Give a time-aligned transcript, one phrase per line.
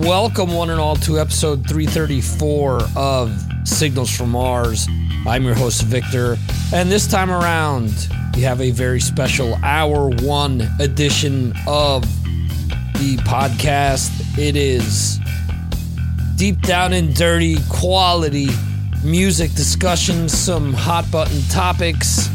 [0.00, 3.32] Welcome, one and all, to episode 334 of
[3.64, 4.86] Signals from Mars.
[5.26, 6.36] I'm your host, Victor,
[6.74, 12.02] and this time around, we have a very special hour one edition of
[12.92, 14.10] the podcast.
[14.38, 15.18] It is
[16.36, 18.48] deep down and dirty quality
[19.02, 22.28] music discussion, some hot button topics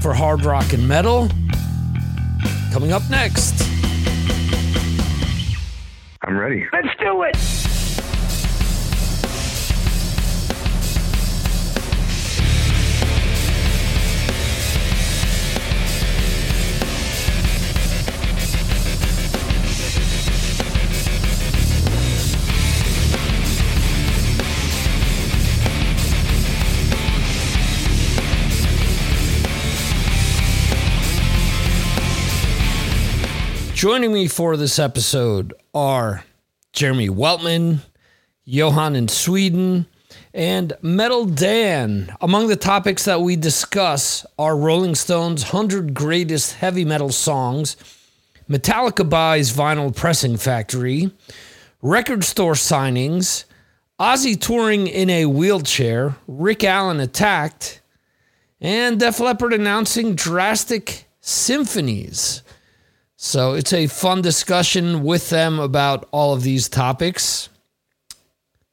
[0.00, 1.28] for hard rock and metal.
[2.72, 3.73] Coming up next.
[6.34, 6.66] I'm ready.
[6.72, 7.36] Let's do it.
[33.76, 36.24] Joining me for this episode are
[36.72, 37.80] Jeremy Weltman,
[38.44, 39.86] Johan in Sweden,
[40.32, 42.14] and Metal Dan.
[42.20, 47.76] Among the topics that we discuss are Rolling Stone's 100 Greatest Heavy Metal Songs,
[48.48, 51.10] Metallica buys Vinyl Pressing Factory,
[51.82, 53.44] record store signings,
[53.98, 57.80] Ozzy touring in a wheelchair, Rick Allen attacked,
[58.60, 62.43] and Def Leppard announcing drastic symphonies.
[63.24, 67.48] So it's a fun discussion with them about all of these topics.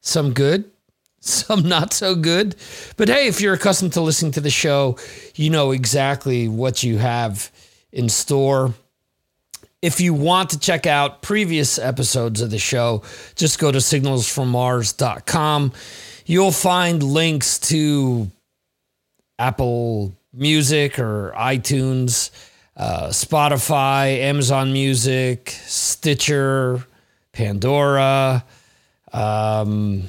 [0.02, 0.70] Some good,
[1.20, 2.54] some not so good.
[2.98, 4.98] But hey, if you're accustomed to listening to the show,
[5.36, 7.50] you know exactly what you have
[7.92, 8.74] in store.
[9.80, 13.04] If you want to check out previous episodes of the show,
[13.36, 15.72] just go to signalsfrommars.com.
[16.26, 18.30] You'll find links to
[19.38, 22.30] Apple Music or iTunes
[22.76, 26.86] uh, Spotify, Amazon Music, Stitcher,
[27.32, 28.44] Pandora.
[29.12, 30.04] Um,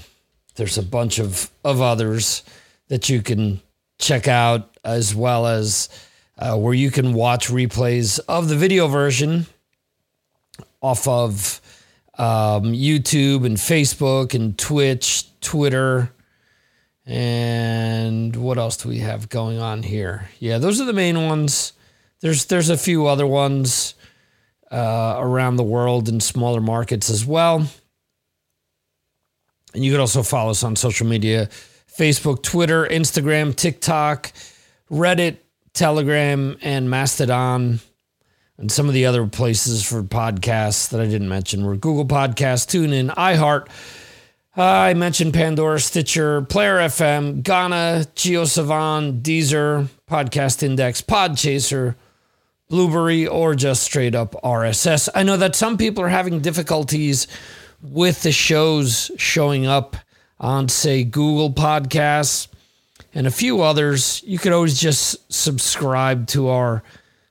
[0.55, 2.43] there's a bunch of, of others
[2.87, 3.61] that you can
[3.99, 5.89] check out, as well as
[6.37, 9.45] uh, where you can watch replays of the video version
[10.81, 11.61] off of
[12.17, 16.11] um, YouTube and Facebook and Twitch, Twitter.
[17.05, 20.29] And what else do we have going on here?
[20.39, 21.73] Yeah, those are the main ones.
[22.23, 23.95] There's there's a few other ones
[24.71, 27.67] uh, around the world in smaller markets as well.
[29.73, 31.49] And you could also follow us on social media
[31.99, 34.31] Facebook, Twitter, Instagram, TikTok,
[34.89, 35.35] Reddit,
[35.73, 37.81] Telegram, and Mastodon.
[38.57, 42.65] And some of the other places for podcasts that I didn't mention were Google Podcasts,
[42.65, 43.67] TuneIn, iHeart.
[44.55, 51.95] Uh, I mentioned Pandora, Stitcher, Player FM, Gaana, JioSaavn, Deezer, Podcast Index, Podchaser,
[52.69, 55.09] Blubrry, or just straight up RSS.
[55.13, 57.27] I know that some people are having difficulties
[57.81, 59.97] with the shows showing up
[60.39, 62.47] on, say, Google Podcasts
[63.13, 64.23] and a few others.
[64.25, 66.83] You could always just subscribe to our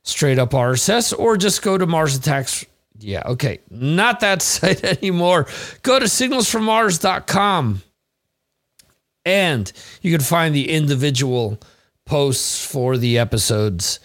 [0.02, 2.64] straight up RSS or just go to Mars Attacks.
[2.98, 3.60] Yeah, okay.
[3.70, 5.46] Not that site anymore.
[5.82, 7.82] Go to signalsfrommars.com
[9.24, 9.72] and
[10.02, 11.58] you can find the individual
[12.04, 14.00] posts for the episodes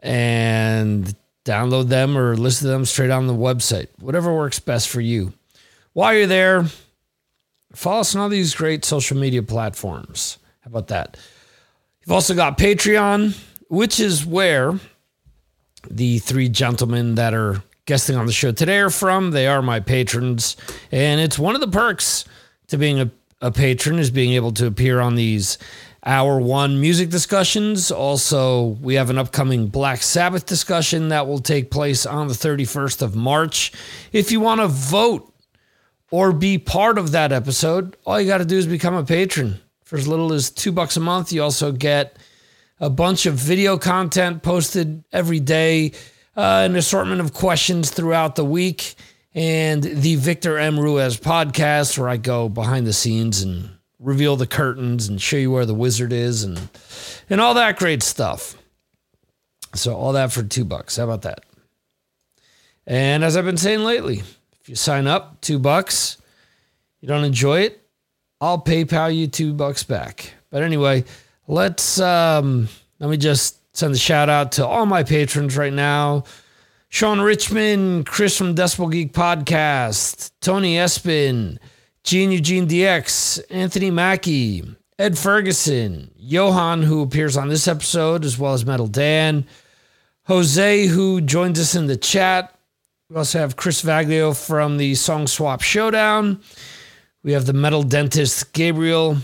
[0.00, 1.14] and
[1.44, 3.88] download them or listen to them straight on the website.
[3.98, 5.32] Whatever works best for you.
[5.92, 6.66] While you're there,
[7.74, 10.38] follow us on all these great social media platforms.
[10.60, 11.16] How about that?
[12.02, 13.38] You've also got Patreon,
[13.68, 14.78] which is where
[15.90, 19.30] the three gentlemen that are guesting on the show today are from.
[19.30, 20.56] They are my patrons,
[20.92, 22.24] and it's one of the perks
[22.68, 23.10] to being a,
[23.40, 25.56] a patron is being able to appear on these
[26.04, 27.90] hour one music discussions.
[27.90, 33.02] Also, we have an upcoming Black Sabbath discussion that will take place on the 31st
[33.02, 33.72] of March.
[34.12, 35.32] If you want to vote
[36.10, 39.60] or be part of that episode, all you got to do is become a patron.
[39.84, 42.16] For as little as two bucks a month, you also get
[42.80, 45.92] a bunch of video content posted every day,
[46.36, 48.94] uh, an assortment of questions throughout the week,
[49.34, 50.78] and the Victor M.
[50.78, 55.50] Ruiz podcast, where I go behind the scenes and reveal the curtains and show you
[55.50, 56.68] where the wizard is and
[57.28, 58.56] and all that great stuff.
[59.74, 60.96] So all that for two bucks.
[60.96, 61.44] How about that?
[62.86, 64.22] And as I've been saying lately,
[64.60, 66.16] if you sign up, two bucks,
[67.00, 67.82] you don't enjoy it,
[68.40, 70.32] I'll PayPal you two bucks back.
[70.50, 71.04] But anyway,
[71.46, 72.68] let's um
[72.98, 76.24] let me just send a shout out to all my patrons right now.
[76.88, 81.58] Sean Richmond, Chris from Decibel Geek Podcast, Tony Espin,
[82.08, 84.64] Gene Eugene DX, Anthony Mackie,
[84.98, 89.44] Ed Ferguson, Johan, who appears on this episode, as well as Metal Dan,
[90.24, 92.58] Jose, who joins us in the chat,
[93.10, 96.40] We also have Chris Vaglio from the Song Swap Showdown.
[97.22, 99.18] We have the metal dentist Gabriel.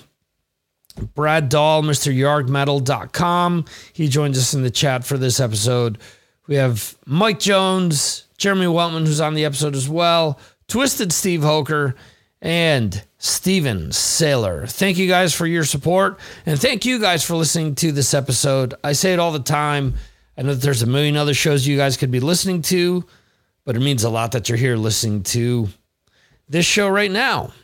[1.14, 2.14] Brad Dahl, Mr.
[2.14, 3.64] YardMetal.com.
[3.94, 5.96] He joins us in the chat for this episode.
[6.48, 10.38] We have Mike Jones, Jeremy Weltman, who's on the episode as well,
[10.68, 11.94] Twisted Steve Hoker,
[12.44, 14.66] and Steven Sailor.
[14.66, 18.74] Thank you guys for your support, and thank you guys for listening to this episode.
[18.84, 19.94] I say it all the time.
[20.36, 23.06] I know that there's a million other shows you guys could be listening to,
[23.64, 25.68] but it means a lot that you're here listening to
[26.46, 27.54] this show right now.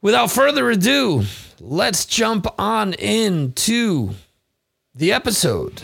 [0.00, 1.24] Without further ado,
[1.60, 4.14] let's jump on into
[4.94, 5.82] the episode.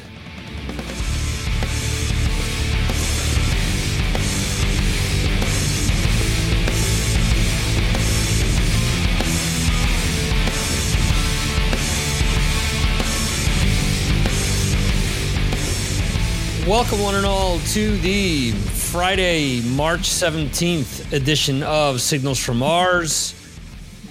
[16.69, 23.35] Welcome, one and all, to the Friday, March 17th edition of Signals from Mars.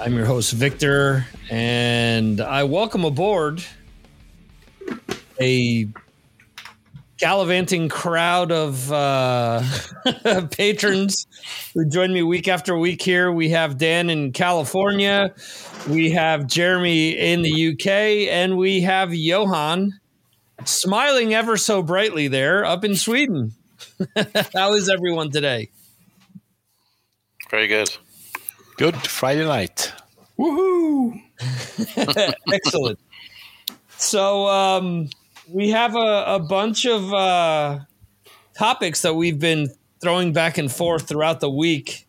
[0.01, 3.63] I'm your host, Victor, and I welcome aboard
[5.39, 5.87] a
[7.19, 9.61] gallivanting crowd of uh,
[10.51, 11.27] patrons
[11.75, 13.31] who join me week after week here.
[13.31, 15.31] We have Dan in California,
[15.87, 19.93] we have Jeremy in the UK, and we have Johan
[20.67, 23.53] smiling ever so brightly there up in Sweden.
[24.53, 25.69] How is everyone today?
[27.49, 27.89] Very good.
[28.77, 29.93] Good Friday night.
[30.37, 31.19] Woohoo!
[32.53, 32.99] Excellent.
[33.97, 35.09] So um,
[35.49, 37.79] we have a, a bunch of uh,
[38.55, 39.69] topics that we've been
[40.01, 42.07] throwing back and forth throughout the week.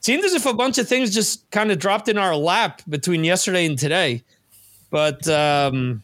[0.00, 3.22] Seems as if a bunch of things just kind of dropped in our lap between
[3.22, 4.24] yesterday and today.
[4.90, 6.02] But um,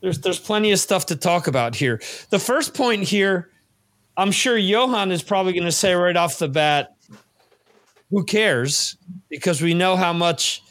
[0.00, 2.00] there's there's plenty of stuff to talk about here.
[2.30, 3.50] The first point here,
[4.16, 6.96] I'm sure Johan is probably going to say right off the bat,
[8.10, 8.96] who cares?
[9.28, 10.62] Because we know how much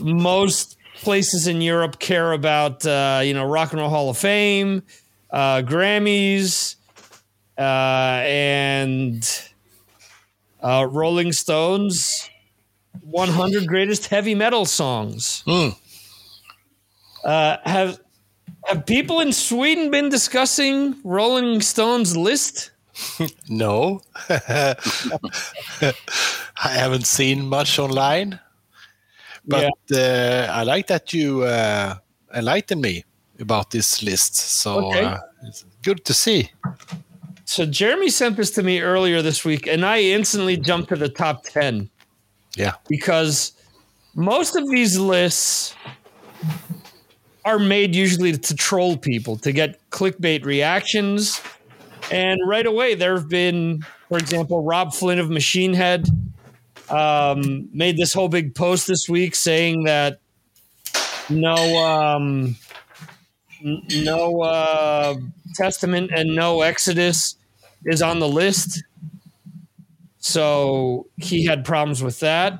[0.00, 4.82] most places in Europe care about, uh, you know, Rock and Roll Hall of Fame,
[5.30, 6.76] uh, Grammys,
[7.58, 9.50] uh, and
[10.62, 12.30] uh, Rolling Stones
[13.02, 15.42] 100 greatest heavy metal songs.
[15.46, 15.76] Mm.
[17.24, 18.00] have
[18.66, 22.70] have people in Sweden been discussing Rolling Stones list?
[23.48, 24.02] no.
[24.28, 24.74] I
[26.62, 28.38] haven't seen much online.
[29.46, 30.46] But yeah.
[30.50, 31.96] uh, I like that you uh,
[32.34, 33.04] enlighten me
[33.40, 34.36] about this list.
[34.36, 35.04] So okay.
[35.04, 36.50] uh, it's good to see.
[37.44, 41.08] So Jeremy sent this to me earlier this week, and I instantly jumped to the
[41.08, 41.90] top 10.
[42.56, 42.74] Yeah.
[42.88, 43.52] Because
[44.14, 45.74] most of these lists
[47.44, 51.40] are made usually to troll people to get clickbait reactions.
[52.10, 56.08] And right away, there have been, for example, Robb Flynn of Machine Head
[56.88, 60.20] um, made this whole big post this week saying that
[61.30, 62.56] no, um,
[63.62, 65.14] no uh,
[65.54, 67.36] Testament and no Exodus
[67.84, 68.82] is on the list.
[70.18, 72.58] So he had problems with that.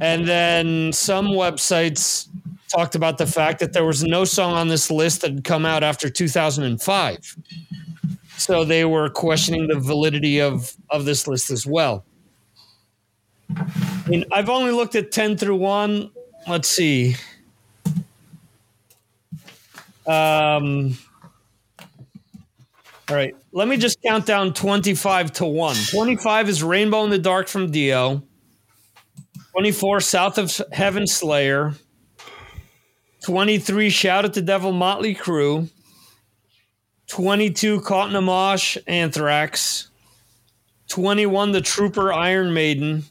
[0.00, 2.28] And then some websites
[2.70, 5.66] talked about the fact that there was no song on this list that had come
[5.66, 7.36] out after 2005.
[8.36, 12.04] So they were questioning the validity of, of this list as well.
[13.54, 16.10] I mean, I've only looked at 10 through 1.
[16.48, 17.16] Let's see.
[20.06, 20.96] Um,
[23.08, 23.34] all right.
[23.52, 25.76] Let me just count down 25 to 1.
[25.90, 28.22] 25 is Rainbow in the Dark from Dio.
[29.52, 31.74] 24, South of Heaven Slayer.
[33.22, 35.68] 23 Shout at the Devil Motley Crue.
[37.08, 39.90] 22 Caught in a Mosh Anthrax.
[40.88, 43.04] 21 The Trooper Iron Maiden.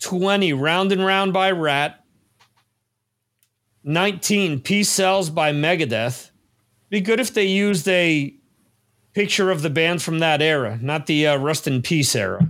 [0.00, 2.04] 20 Round and Round by Ratt
[3.84, 6.30] 19 Peace Sells by Megadeth.
[6.90, 8.34] Be good if they used a
[9.14, 12.46] picture of the band from that era, not the uh, Rust in Peace era.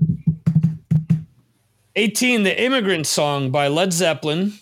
[1.97, 4.55] 18 The Immigrant Song by Led Zeppelin.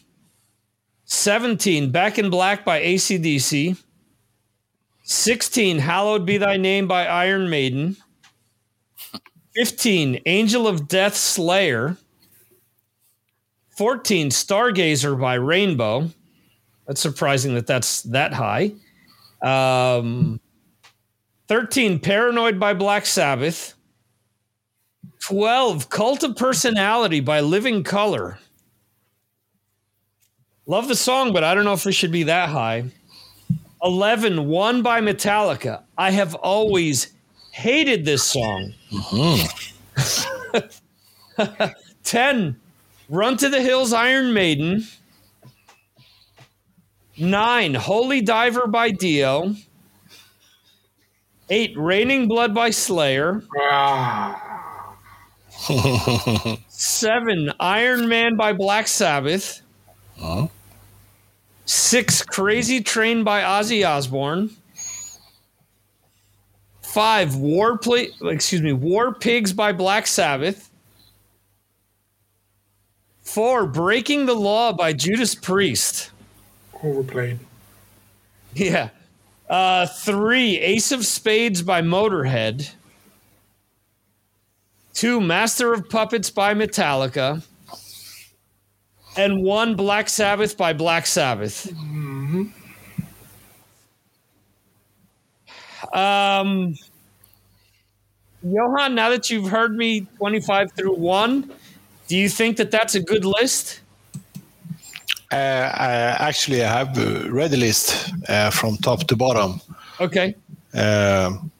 [1.06, 3.82] 17, Back in Black by ACDC.
[5.04, 7.96] 16, Hallowed Be Thy Name by Iron Maiden.
[9.54, 11.96] 15, Angel of Death Slayer.
[13.76, 16.10] 14, Stargazer by Rainbow.
[16.86, 18.72] That's surprising that that's that high.
[19.42, 20.40] Um,
[21.48, 23.74] 13, Paranoid by Black Sabbath.
[25.20, 28.38] 12, Cult of Personality by Living Colour.
[30.66, 32.84] Love the song, but I don't know if it should be that high.
[33.82, 35.82] 11, One by Metallica.
[35.96, 37.12] I have always
[37.52, 38.74] hated this song.
[38.92, 39.46] Mm-hmm.
[42.04, 42.60] 10.
[43.08, 44.84] Run to the Hills, Iron Maiden.
[47.18, 47.74] 9.
[47.74, 49.54] Holy Diver by Dio.
[51.48, 51.74] 8.
[51.76, 53.44] Raining Blood by Slayer.
[56.68, 59.62] Seven, Iron Man by Black Sabbath.
[60.18, 60.48] Huh?
[61.66, 64.50] Six, Crazy Train by Ozzy Osbourne.
[66.80, 70.70] Five, War Play, excuse me, War Pigs by Black Sabbath.
[73.22, 76.10] Four, Breaking the Law by Judas Priest.
[76.82, 77.40] Overplayed.
[78.54, 78.90] Yeah.
[79.50, 82.70] Uh, three, Ace of Spades by Motorhead.
[84.94, 87.42] Two, Master of Puppets by Metallica.
[89.16, 91.66] And one, Black Sabbath by Black Sabbath.
[91.66, 92.44] Mm-hmm.
[95.96, 96.74] Um,
[98.42, 101.50] Johan, now that you've heard me 25 through 1,
[102.08, 103.80] do you think that that's a good list?
[105.32, 106.96] Uh, I, actually, I have
[107.32, 109.60] read the list uh, from top to bottom.
[110.00, 110.36] Okay.
[110.74, 111.50] Um,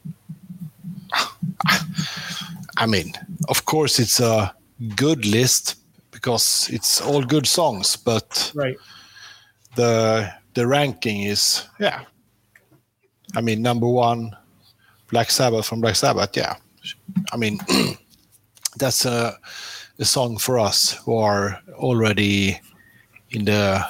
[2.77, 3.13] I mean,
[3.49, 4.55] of course, it's a
[4.95, 5.77] good list
[6.27, 8.77] because it's all good songs, but right.
[9.77, 12.03] the the ranking is yeah.
[13.37, 14.37] I mean, number one,
[15.09, 16.37] Black Sabbath from Black Sabbath.
[16.37, 16.57] Yeah,
[17.33, 17.61] I mean,
[18.77, 19.39] that's a,
[20.01, 22.61] a song for us who are already
[23.31, 23.87] in the.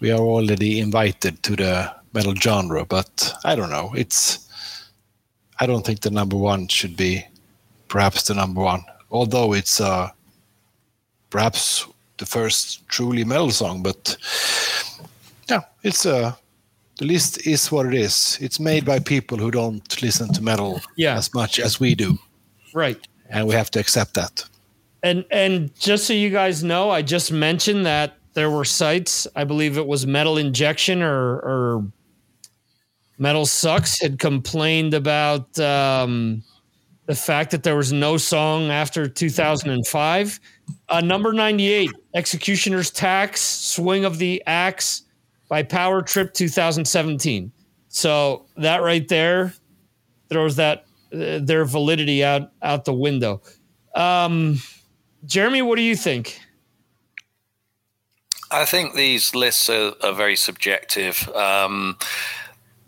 [0.00, 3.94] We are already invited to the metal genre, but I don't know.
[3.96, 4.50] It's.
[5.60, 7.24] I don't think the number one should be
[7.88, 8.84] perhaps the number one.
[9.10, 10.10] Although it's uh,
[11.30, 11.86] perhaps
[12.18, 14.16] the first truly metal song, but
[15.48, 16.32] yeah, it's uh,
[16.98, 18.38] the list is what it is.
[18.40, 21.16] It's made by people who don't listen to metal yeah.
[21.16, 22.18] as much as we do,
[22.74, 22.98] right?
[23.30, 24.44] And we have to accept that.
[25.02, 29.26] And and just so you guys know, I just mentioned that there were sites.
[29.34, 31.84] I believe it was Metal Injection or or
[33.18, 35.58] Metal Sucks had complained about.
[35.58, 36.42] Um,
[37.10, 40.40] the fact that there was no song after 2005.
[40.88, 45.02] Uh, number 98, Executioner's Tax, Swing of the Axe
[45.48, 47.50] by Power Trip 2017.
[47.88, 49.54] So that right there
[50.28, 53.42] throws that uh, their validity out out the window.
[53.96, 54.58] Um,
[55.24, 56.38] Jeremy, what do you think?
[58.52, 61.28] I think these lists are, are very subjective.
[61.30, 61.98] Um,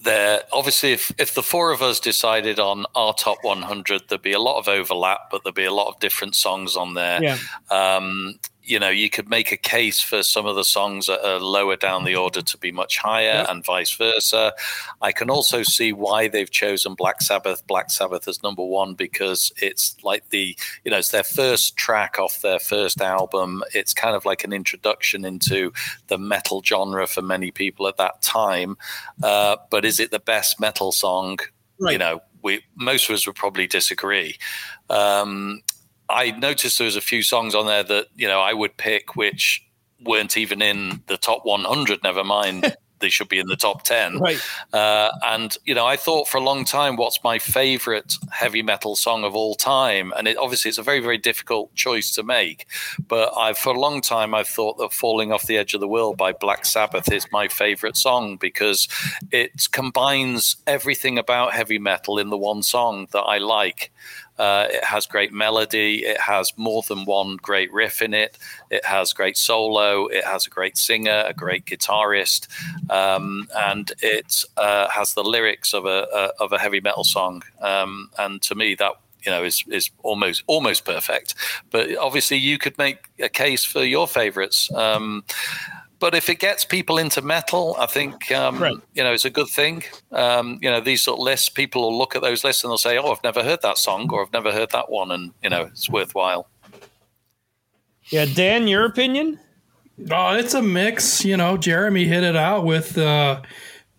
[0.03, 4.33] there obviously if, if the four of us decided on our top 100 there'd be
[4.33, 7.39] a lot of overlap but there'd be a lot of different songs on there yeah.
[7.71, 8.39] um,
[8.73, 11.77] you know you could make a case for some of the songs that are lower
[11.77, 14.55] down the order to be much higher and vice versa.
[15.03, 17.67] I can also see why they've chosen black sabbath.
[17.67, 22.19] Black sabbath as number one because it's like the you know it's their first track
[22.19, 23.63] off their first album.
[23.75, 25.71] It's kind of like an introduction into
[26.07, 28.79] the metal genre for many people at that time.
[29.23, 31.37] Uh, but is it the best metal song?
[31.79, 31.93] Right.
[31.93, 34.39] you know we most of us would probably disagree.
[34.89, 35.61] Um,
[36.13, 39.17] I noticed there was a few songs on there that you know I would pick,
[39.17, 39.65] which
[40.05, 42.03] weren't even in the top 100.
[42.03, 44.19] Never mind, they should be in the top 10.
[44.19, 44.41] Right.
[44.73, 48.97] Uh, and you know, I thought for a long time, what's my favorite heavy metal
[48.97, 50.15] song of all time?
[50.17, 52.67] And it obviously it's a very very difficult choice to make.
[53.07, 55.89] But I for a long time I've thought that "Falling Off the Edge of the
[55.89, 58.89] World" by Black Sabbath is my favorite song because
[59.31, 63.93] it combines everything about heavy metal in the one song that I like.
[64.39, 66.05] Uh, it has great melody.
[66.05, 68.39] It has more than one great riff in it.
[68.71, 70.07] It has great solo.
[70.07, 72.49] It has a great singer, a great guitarist,
[72.91, 77.43] um, and it uh, has the lyrics of a, a, of a heavy metal song.
[77.61, 78.93] Um, and to me, that
[79.25, 81.35] you know is is almost almost perfect.
[81.71, 84.73] But obviously, you could make a case for your favorites.
[84.73, 85.25] Um,
[86.03, 88.75] but if it gets people into metal, I think um, right.
[88.93, 89.85] you know it's a good thing.
[90.11, 92.77] Um, you know these sort of lists, people will look at those lists and they'll
[92.77, 95.49] say, "Oh, I've never heard that song," or "I've never heard that one," and you
[95.49, 96.49] know it's worthwhile.
[98.07, 99.39] Yeah, Dan, your opinion?
[100.11, 101.25] Oh, it's a mix.
[101.25, 103.41] You know, Jeremy hit it out with uh,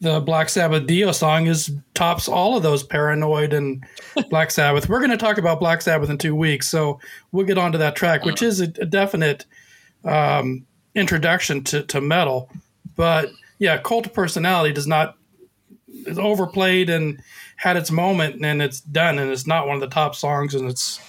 [0.01, 3.81] the Black Sabbath Dio song is tops all of those Paranoid and
[4.29, 4.89] Black Sabbath.
[4.89, 6.99] We're going to talk about Black Sabbath in two weeks, so
[7.31, 9.45] we'll get onto that track, which is a, a definite
[10.03, 12.49] um, introduction to, to metal.
[12.95, 15.17] But yeah, Cult of Personality does not
[16.05, 17.21] is overplayed and
[17.55, 20.69] had its moment and it's done and it's not one of the top songs and
[20.69, 20.99] it's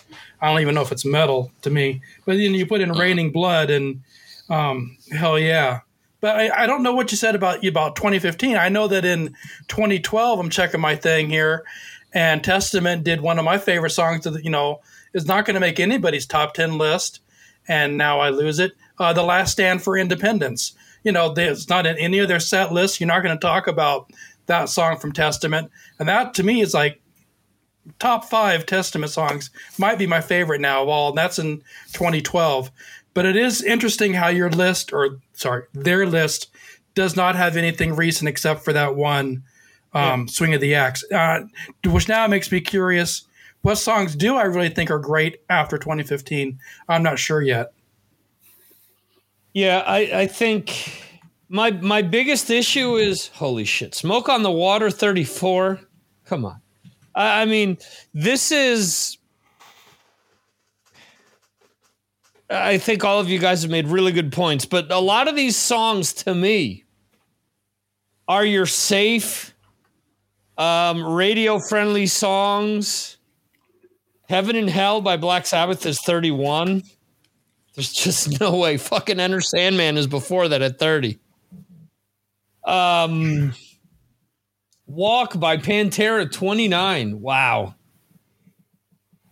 [0.41, 2.03] I don't even know if it's metal to me.
[2.27, 4.03] But then you put in Raining Blood and
[4.51, 5.81] um, hell yeah.
[6.21, 8.57] But I, I don't know what you said about about 2015.
[8.57, 9.35] I know that in
[9.69, 11.65] 2012, I'm checking my thing here,
[12.13, 14.81] And Testament did one of my favorite songs that, you know,
[15.13, 17.21] is not going to make anybody's top 10 list.
[17.67, 18.73] And now I lose it.
[18.99, 20.73] Uh, the Last Stand for Independence.
[21.03, 23.01] You know, it's not in any of their set lists.
[23.01, 24.11] You're not going to talk about
[24.47, 25.71] that song from Testament.
[25.99, 27.01] And that to me is like
[27.99, 29.51] top five Testament songs.
[29.79, 31.11] Might be my favorite now of all.
[31.11, 31.59] And that's in
[31.93, 32.71] 2012.
[33.13, 36.51] But it is interesting how your list, or sorry, their list,
[36.95, 39.45] does not have anything recent except for that one
[39.93, 40.27] um, yeah.
[40.27, 41.41] Swing of the Axe, uh,
[41.85, 43.27] which now makes me curious.
[43.63, 46.59] What songs do I really think are great after 2015?
[46.89, 47.73] I'm not sure yet.
[49.55, 51.01] Yeah, I, I think
[51.49, 55.81] my my biggest issue is holy shit, Smoke on the Water 34.
[56.25, 56.61] Come on.
[57.15, 57.79] I, I mean,
[58.13, 59.17] this is
[62.51, 65.37] I think all of you guys have made really good points, but a lot of
[65.37, 66.85] these songs to me
[68.27, 69.55] are your safe,
[70.59, 73.19] um, radio friendly songs.
[74.29, 76.83] Heaven and Hell by Black Sabbath is 31.
[77.75, 78.77] There's just no way.
[78.77, 81.19] Fucking Enter Sandman is before that at 30.
[82.65, 83.53] Um,
[84.87, 87.21] Walk by Pantera 29.
[87.21, 87.75] Wow.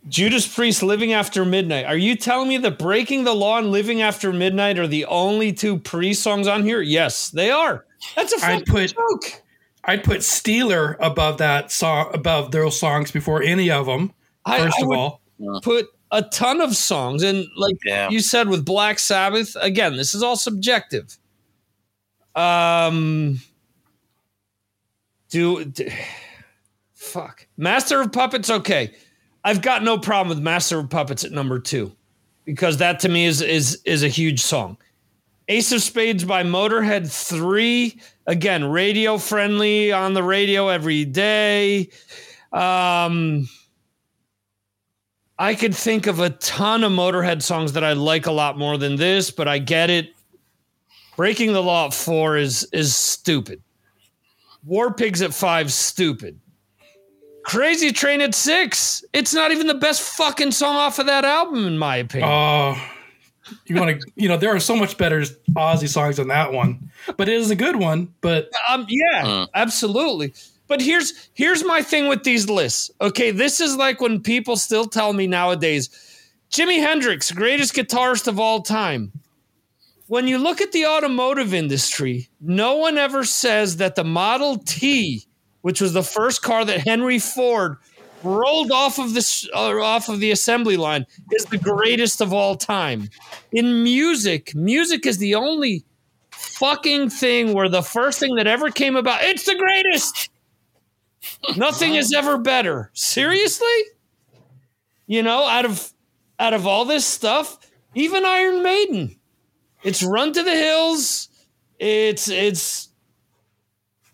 [0.08, 1.86] Judas Priest Living After Midnight.
[1.86, 5.52] Are you telling me that Breaking the Law and Living After Midnight are the only
[5.52, 6.80] two Priest songs on here?
[6.80, 7.86] Yes, they are.
[8.16, 9.42] That's a fucking I'd put, joke.
[9.84, 14.12] I'd put Steeler above that song above those songs before any of them.
[14.46, 15.20] First I, I of all,
[15.62, 18.10] put a ton of songs and like yeah.
[18.10, 21.18] you said with Black Sabbath, again, this is all subjective.
[22.36, 23.40] Um
[25.30, 25.90] do, do
[26.94, 27.46] fuck.
[27.56, 28.94] Master of Puppets okay.
[29.42, 31.96] I've got no problem with Master of Puppets at number two
[32.44, 34.76] because that to me is is is a huge song.
[35.48, 41.88] Ace of Spades by Motorhead three again radio friendly on the radio every day.
[42.52, 43.48] Um,
[45.42, 48.78] I could think of a ton of Motorhead songs that I like a lot more
[48.78, 50.14] than this, but I get it.
[51.16, 53.60] Breaking the Law at four is is stupid.
[54.64, 56.38] War Pigs at five, stupid.
[57.42, 59.04] Crazy Train at six.
[59.12, 62.30] It's not even the best fucking song off of that album, in my opinion.
[62.32, 62.80] Oh,
[63.66, 65.22] you want to, you know, there are so much better
[65.54, 68.14] Ozzy songs than that one, but it is a good one.
[68.20, 69.46] But um, yeah, uh.
[69.54, 70.34] absolutely.
[70.72, 72.90] But here's here's my thing with these lists.
[72.98, 75.90] Okay, this is like when people still tell me nowadays,
[76.50, 79.12] Jimi Hendrix, greatest guitarist of all time.
[80.06, 85.26] When you look at the automotive industry, no one ever says that the Model T
[85.60, 87.76] which was the first car that Henry Ford
[88.22, 92.56] rolled off of this uh, off of the assembly line, is the greatest of all
[92.56, 93.10] time.
[93.52, 95.84] In music, music is the only
[96.30, 100.30] fucking thing where the first thing that ever came about, it's the greatest.
[101.56, 102.90] Nothing is ever better.
[102.94, 103.66] Seriously?
[105.06, 105.92] You know, out of
[106.38, 107.58] out of all this stuff,
[107.94, 109.16] even Iron Maiden,
[109.82, 111.28] it's Run to the Hills.
[111.78, 112.88] It's it's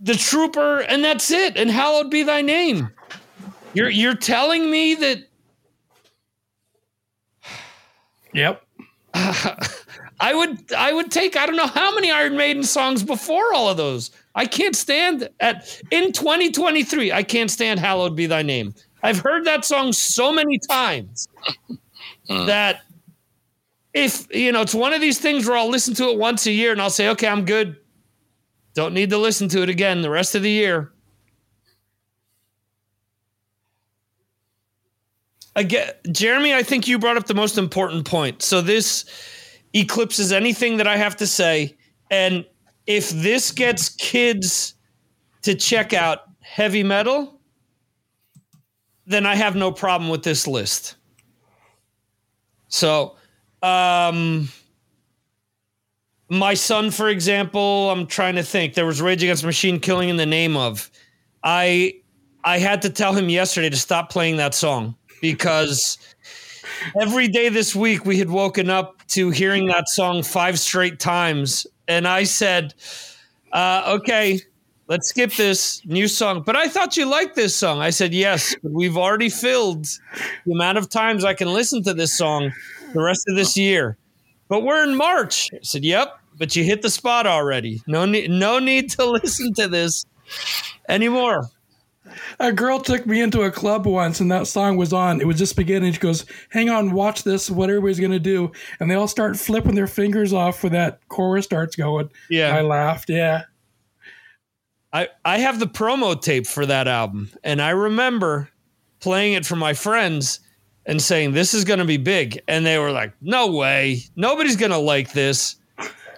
[0.00, 1.56] the trooper, and that's it.
[1.56, 2.90] And hallowed be thy name.
[3.74, 5.28] You're you're telling me that.
[8.34, 8.62] Yep.
[9.14, 9.56] Uh,
[10.20, 13.68] I would I would take I don't know how many Iron Maiden songs before all
[13.68, 14.10] of those.
[14.38, 17.10] I can't stand at in 2023.
[17.10, 18.72] I can't stand "Hallowed Be Thy Name."
[19.02, 21.26] I've heard that song so many times
[22.28, 22.82] that
[23.92, 26.52] if you know, it's one of these things where I'll listen to it once a
[26.52, 27.78] year and I'll say, "Okay, I'm good.
[28.74, 30.92] Don't need to listen to it again the rest of the year.
[35.56, 38.42] Again, Jeremy, I think you brought up the most important point.
[38.42, 39.04] So this
[39.72, 41.76] eclipses anything that I have to say.
[42.08, 42.44] And
[42.88, 44.74] if this gets kids
[45.42, 47.38] to check out heavy metal,
[49.06, 50.96] then I have no problem with this list.
[52.68, 53.16] So,
[53.62, 54.48] um,
[56.30, 58.74] my son, for example, I'm trying to think.
[58.74, 60.90] There was Rage Against Machine killing in the name of.
[61.44, 61.94] I
[62.44, 65.98] I had to tell him yesterday to stop playing that song because
[67.00, 71.66] every day this week we had woken up to hearing that song five straight times,
[71.88, 72.74] and I said,
[73.52, 74.40] uh, "Okay,
[74.86, 77.80] let's skip this new song." But I thought you liked this song.
[77.80, 79.86] I said, "Yes, we've already filled
[80.46, 82.52] the amount of times I can listen to this song
[82.94, 83.96] the rest of this year."
[84.48, 85.48] But we're in March.
[85.52, 87.82] I said, "Yep, but you hit the spot already.
[87.86, 90.04] No need, no need to listen to this
[90.88, 91.50] anymore."
[92.40, 95.20] A girl took me into a club once, and that song was on.
[95.20, 95.92] It was just beginning.
[95.92, 97.50] She goes, "Hang on, watch this.
[97.50, 101.44] What everybody's gonna do?" And they all start flipping their fingers off when that chorus
[101.44, 102.10] starts going.
[102.30, 103.10] Yeah, I laughed.
[103.10, 103.42] Yeah.
[104.92, 108.48] I, I have the promo tape for that album, and I remember
[109.00, 110.40] playing it for my friends
[110.86, 114.56] and saying this is going to be big, and they were like, "No way, nobody's
[114.56, 115.56] going to like this."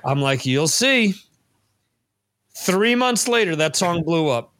[0.04, 1.14] I'm like, "You'll see."
[2.56, 4.52] Three months later, that song blew up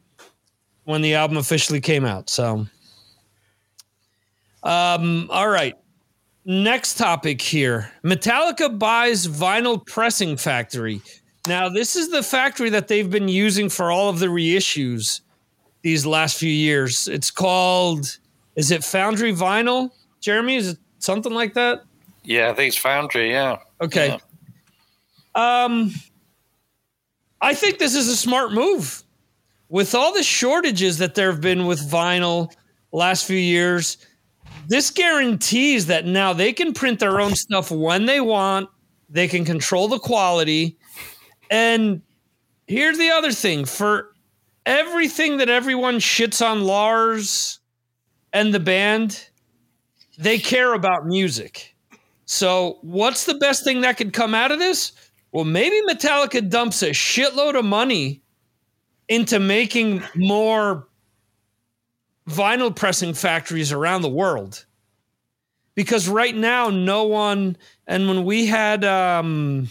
[0.91, 2.29] when the album officially came out.
[2.29, 2.67] So,
[4.63, 5.75] um, all right.
[6.43, 11.01] Next topic here Metallica buys vinyl pressing factory.
[11.47, 15.21] Now, this is the factory that they've been using for all of the reissues
[15.81, 17.07] these last few years.
[17.07, 18.19] It's called,
[18.55, 19.91] is it Foundry Vinyl?
[20.19, 21.83] Jeremy, is it something like that?
[22.23, 23.31] Yeah, I think it's Foundry.
[23.31, 23.57] Yeah.
[23.81, 24.19] Okay.
[25.35, 25.63] Yeah.
[25.63, 25.91] Um,
[27.41, 29.03] I think this is a smart move.
[29.71, 32.51] With all the shortages that there have been with vinyl
[32.91, 33.97] last few years,
[34.67, 38.69] this guarantees that now they can print their own stuff when they want.
[39.09, 40.77] They can control the quality
[41.49, 42.01] and
[42.65, 44.13] here's the other thing for
[44.65, 47.59] everything that everyone shits on Lars
[48.31, 49.27] and the band,
[50.17, 51.75] they care about music.
[52.25, 54.93] So, what's the best thing that could come out of this?
[55.33, 58.21] Well, maybe Metallica dumps a shitload of money
[59.11, 60.87] into making more
[62.29, 64.65] vinyl pressing factories around the world.
[65.75, 69.67] Because right now, no one, and when we had, um,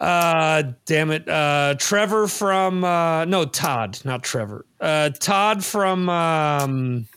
[0.00, 1.28] uh, damn it.
[1.28, 4.64] Uh, Trevor from, uh, no, Todd, not Trevor.
[4.80, 7.08] Uh, Todd from, um,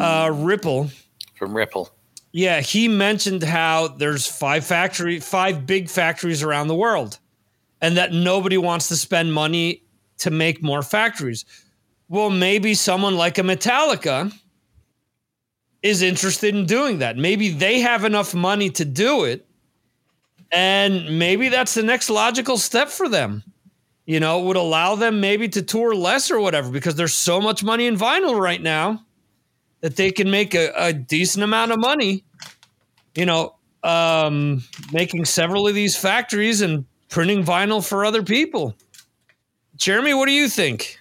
[0.00, 0.90] uh, Ripple.
[1.34, 1.88] From Ripple.
[2.32, 2.60] Yeah.
[2.60, 7.18] He mentioned how there's five factory, five big factories around the world
[7.84, 9.82] and that nobody wants to spend money
[10.16, 11.44] to make more factories.
[12.08, 14.32] Well, maybe someone like a Metallica
[15.82, 17.18] is interested in doing that.
[17.18, 19.46] Maybe they have enough money to do it
[20.50, 23.42] and maybe that's the next logical step for them.
[24.06, 27.38] You know, it would allow them maybe to tour less or whatever because there's so
[27.38, 29.04] much money in vinyl right now
[29.82, 32.24] that they can make a, a decent amount of money,
[33.14, 38.74] you know, um, making several of these factories and printing vinyl for other people.
[39.76, 40.98] Jeremy, what do you think?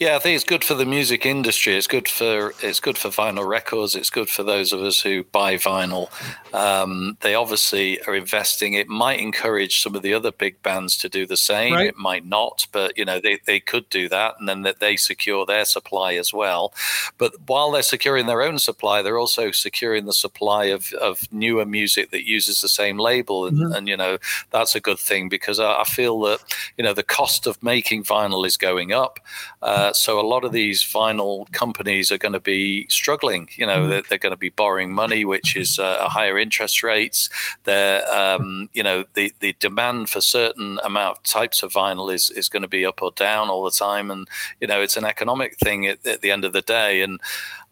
[0.00, 1.76] Yeah, I think it's good for the music industry.
[1.76, 3.94] It's good for it's good for vinyl records.
[3.94, 6.08] It's good for those of us who buy vinyl.
[6.54, 8.72] Um, they obviously are investing.
[8.72, 11.74] It might encourage some of the other big bands to do the same.
[11.74, 11.88] Right.
[11.88, 14.96] It might not, but you know they, they could do that, and then that they
[14.96, 16.72] secure their supply as well.
[17.18, 21.66] But while they're securing their own supply, they're also securing the supply of, of newer
[21.66, 23.72] music that uses the same label, and, mm-hmm.
[23.74, 24.16] and you know
[24.50, 26.40] that's a good thing because I, I, feel that
[26.78, 29.20] you know the cost of making vinyl is going up.
[29.60, 33.48] Uh, so a lot of these vinyl companies are going to be struggling.
[33.56, 33.90] You know, mm-hmm.
[33.90, 37.30] they're, they're, going to be borrowing money, which is uh, higher interest rates.
[37.64, 42.30] They're, um, you know, the, the demand for certain amount of types of vinyl is,
[42.30, 44.10] is going to be up or down all the time.
[44.10, 44.28] And,
[44.60, 47.02] you know, it's an economic thing at, at the end of the day.
[47.02, 47.20] And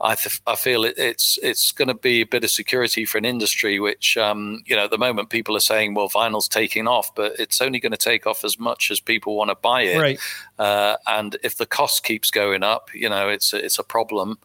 [0.01, 3.19] I, th- I feel it, it's it's going to be a bit of security for
[3.19, 6.87] an industry which um, you know at the moment people are saying well vinyl's taking
[6.87, 9.83] off but it's only going to take off as much as people want to buy
[9.83, 10.19] it right.
[10.59, 14.39] uh, and if the cost keeps going up you know it's a, it's a problem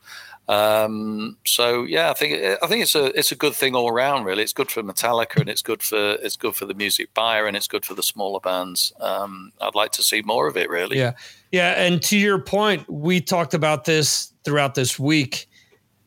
[0.48, 4.26] um, so yeah, I think I think it's a it's a good thing all around.
[4.26, 7.48] Really, it's good for Metallica and it's good for it's good for the music buyer
[7.48, 8.92] and it's good for the smaller bands.
[9.00, 10.70] Um, I'd like to see more of it.
[10.70, 10.98] Really.
[10.98, 11.13] Yeah,
[11.54, 11.72] yeah.
[11.82, 15.48] And to your point, we talked about this throughout this week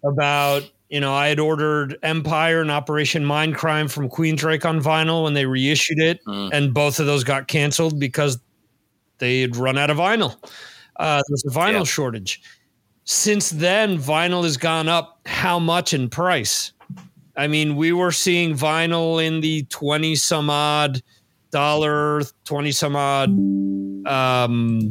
[0.04, 5.32] about you know I had ordered Empire and Operation Mindcrime from Queensryche on vinyl when
[5.32, 6.50] they reissued it, mm.
[6.52, 8.38] and both of those got canceled because
[9.16, 10.36] they had run out of vinyl.
[10.96, 11.84] Uh, there's a vinyl yeah.
[11.84, 12.42] shortage
[13.06, 16.72] since then, vinyl has gone up how much in price?
[17.36, 21.00] I mean, we were seeing vinyl in the 20 some odd
[21.52, 23.30] dollar, 20 some odd
[24.08, 24.90] um,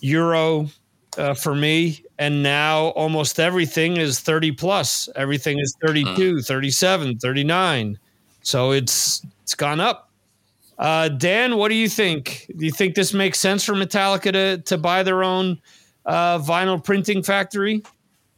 [0.00, 0.68] euro
[1.16, 2.04] uh, for me.
[2.18, 5.08] And now almost everything is 30 plus.
[5.14, 7.98] Everything is 32, 37, 39.
[8.42, 10.10] So it's it's gone up.
[10.78, 12.50] Uh, Dan, what do you think?
[12.56, 15.60] Do you think this makes sense for Metallica to, to buy their own
[16.06, 17.82] uh, vinyl printing factory?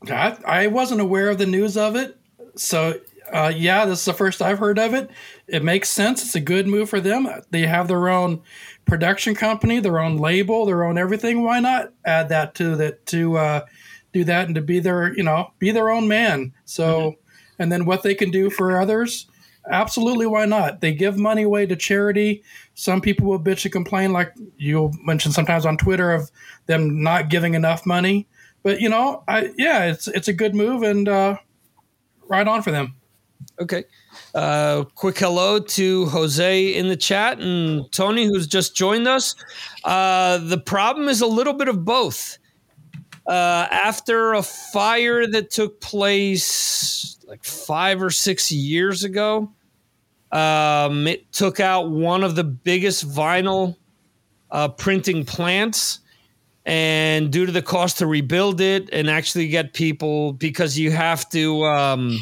[0.08, 2.16] I, I wasn't aware of the news of it.
[2.56, 2.98] So,
[3.32, 5.10] uh, yeah, this is the first I've heard of it.
[5.46, 6.22] It makes sense.
[6.22, 7.28] It's a good move for them.
[7.50, 8.42] They have their own
[8.86, 11.42] production company, their own label, their own everything.
[11.42, 13.66] Why not add that to that to uh,
[14.12, 16.52] do that and to be their you know be their own man?
[16.64, 17.62] So, mm-hmm.
[17.62, 19.26] and then what they can do for others,
[19.70, 20.80] absolutely why not?
[20.80, 22.42] They give money away to charity.
[22.74, 26.30] Some people will bitch and complain, like you'll mention sometimes on Twitter, of
[26.66, 28.26] them not giving enough money.
[28.62, 31.36] But you know, I yeah, it's it's a good move and uh,
[32.28, 32.96] right on for them.
[33.60, 33.84] Okay.
[34.34, 39.34] Uh, quick hello to Jose in the chat and Tony, who's just joined us.
[39.84, 42.38] Uh, the problem is a little bit of both.
[43.26, 49.52] Uh, after a fire that took place like five or six years ago,
[50.32, 53.76] um, it took out one of the biggest vinyl
[54.50, 56.00] uh, printing plants.
[56.66, 61.28] And due to the cost to rebuild it and actually get people, because you have
[61.30, 61.64] to.
[61.64, 62.20] Um,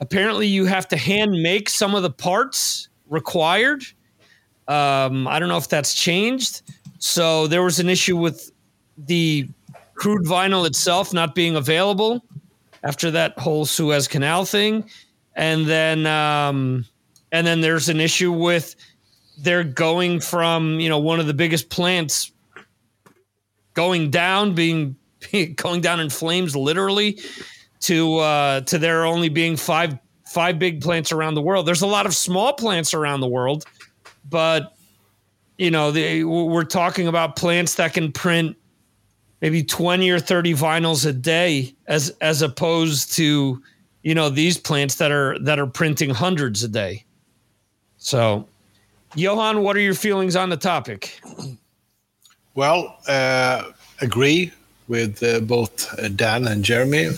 [0.00, 3.84] apparently you have to hand make some of the parts required.
[4.68, 6.62] Um, I don't know if that's changed.
[6.98, 8.50] So there was an issue with
[8.96, 9.48] the
[9.94, 12.24] crude vinyl itself not being available
[12.82, 14.88] after that whole Suez Canal thing,
[15.34, 16.84] and then um,
[17.32, 18.76] and then there's an issue with
[19.38, 22.32] they're going from you know one of the biggest plants
[23.74, 24.96] going down, being
[25.56, 27.18] going down in flames, literally
[27.84, 31.66] to uh, to there only being five five big plants around the world.
[31.66, 33.64] There's a lot of small plants around the world,
[34.28, 34.74] but
[35.58, 38.56] you know, they, we're talking about plants that can print
[39.40, 43.62] maybe 20 or 30 vinyls a day as as opposed to
[44.02, 47.04] you know these plants that are that are printing hundreds a day.
[47.98, 48.48] So,
[49.14, 51.20] Johan, what are your feelings on the topic?
[52.54, 53.70] Well, uh,
[54.00, 54.52] agree
[54.88, 57.10] with uh, both uh, Dan and Jeremy,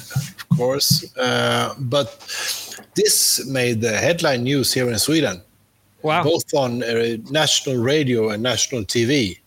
[0.57, 1.17] course.
[1.17, 2.19] Uh, but
[2.95, 5.43] this made the headline news here in Sweden.
[6.03, 6.23] Wow.
[6.23, 9.39] Both on uh, national radio and national TV.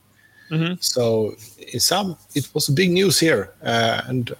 [0.51, 0.73] Mm-hmm.
[0.79, 1.35] So,
[1.73, 4.35] in some, it was big news here uh, and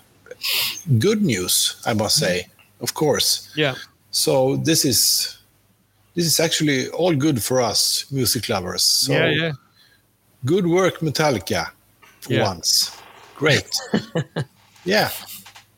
[0.97, 2.47] good news, I must say,
[2.81, 3.51] of course.
[3.55, 3.75] Yeah.
[4.11, 5.37] So this is
[6.15, 8.83] this is actually all good for us music lovers.
[8.83, 9.51] So yeah, yeah.
[10.45, 11.71] Good work, Metallica,
[12.21, 12.43] for yeah.
[12.43, 12.97] once.
[13.35, 13.69] Great.
[14.85, 15.09] yeah.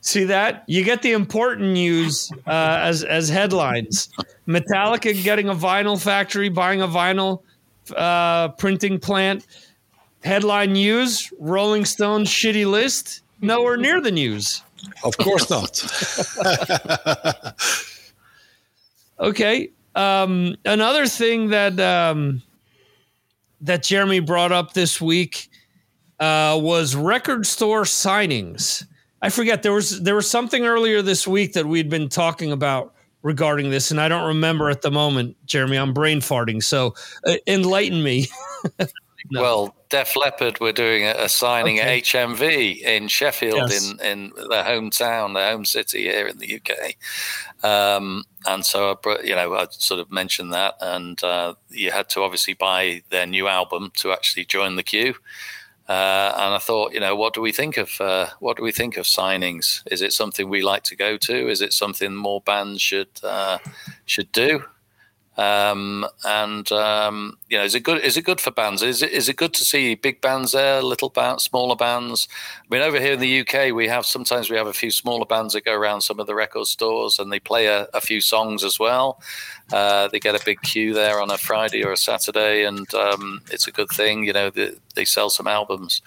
[0.01, 0.63] See that?
[0.65, 4.09] You get the important news uh, as as headlines.
[4.47, 7.43] Metallica getting a vinyl factory, buying a vinyl
[7.95, 9.45] uh, printing plant.
[10.23, 13.21] Headline news: Rolling Stone shitty list.
[13.41, 14.63] Nowhere near the news.
[15.03, 15.83] Of course not.
[19.19, 19.69] okay.
[19.93, 22.41] Um, another thing that um,
[23.61, 25.49] that Jeremy brought up this week
[26.19, 28.85] uh, was record store signings.
[29.21, 32.93] I forget there was there was something earlier this week that we'd been talking about
[33.21, 35.77] regarding this, and I don't remember at the moment, Jeremy.
[35.77, 38.27] I'm brain farting, so uh, enlighten me.
[39.29, 39.41] no.
[39.41, 41.99] Well, Def Leppard were doing a, a signing okay.
[41.99, 43.91] at HMV in Sheffield, yes.
[43.91, 46.95] in in their hometown, their home city here in the UK.
[47.63, 52.09] Um, and so, I, you know, I sort of mentioned that, and uh, you had
[52.09, 55.13] to obviously buy their new album to actually join the queue.
[55.91, 58.71] Uh, and I thought, you know, what do we think of uh, what do we
[58.71, 59.83] think of signings?
[59.91, 61.49] Is it something we like to go to?
[61.49, 63.57] Is it something more bands should uh,
[64.05, 64.63] should do?
[65.37, 68.03] Um, and um, you know, is it good?
[68.03, 68.81] Is it good for bands?
[68.81, 72.27] Is it is it good to see big bands there, little bands, smaller bands?
[72.59, 75.25] I mean, over here in the UK, we have sometimes we have a few smaller
[75.25, 78.19] bands that go around some of the record stores and they play a, a few
[78.19, 79.21] songs as well.
[79.71, 83.41] Uh, they get a big queue there on a Friday or a Saturday, and um,
[83.51, 84.25] it's a good thing.
[84.25, 86.01] You know, they, they sell some albums.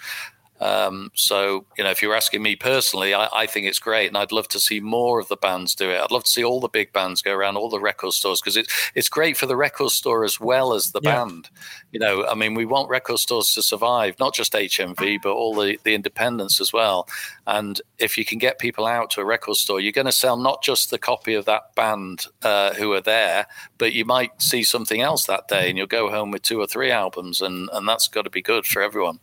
[0.65, 4.17] Um, so, you know, if you're asking me personally, I, I, think it's great, and
[4.17, 6.01] I'd love to see more of the bands do it.
[6.01, 8.57] I'd love to see all the big bands go around all the record stores because
[8.57, 11.17] it's it's great for the record store as well as the yeah.
[11.17, 11.49] band.
[11.91, 15.53] You know, I mean, we want record stores to survive, not just HMV, but all
[15.53, 17.07] the the independents as well.
[17.45, 20.35] And if you can get people out to a record store, you're going to sell
[20.35, 23.45] not just the copy of that band uh, who are there,
[23.77, 26.65] but you might see something else that day, and you'll go home with two or
[26.65, 29.19] three albums, and and that's got to be good for everyone.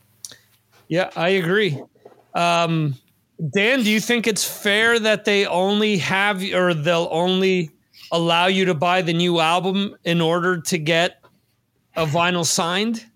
[0.93, 1.83] Yeah, I agree.
[2.35, 2.97] Um,
[3.55, 7.71] Dan, do you think it's fair that they only have or they'll only
[8.11, 11.25] allow you to buy the new album in order to get
[11.97, 13.07] a vinyl signed?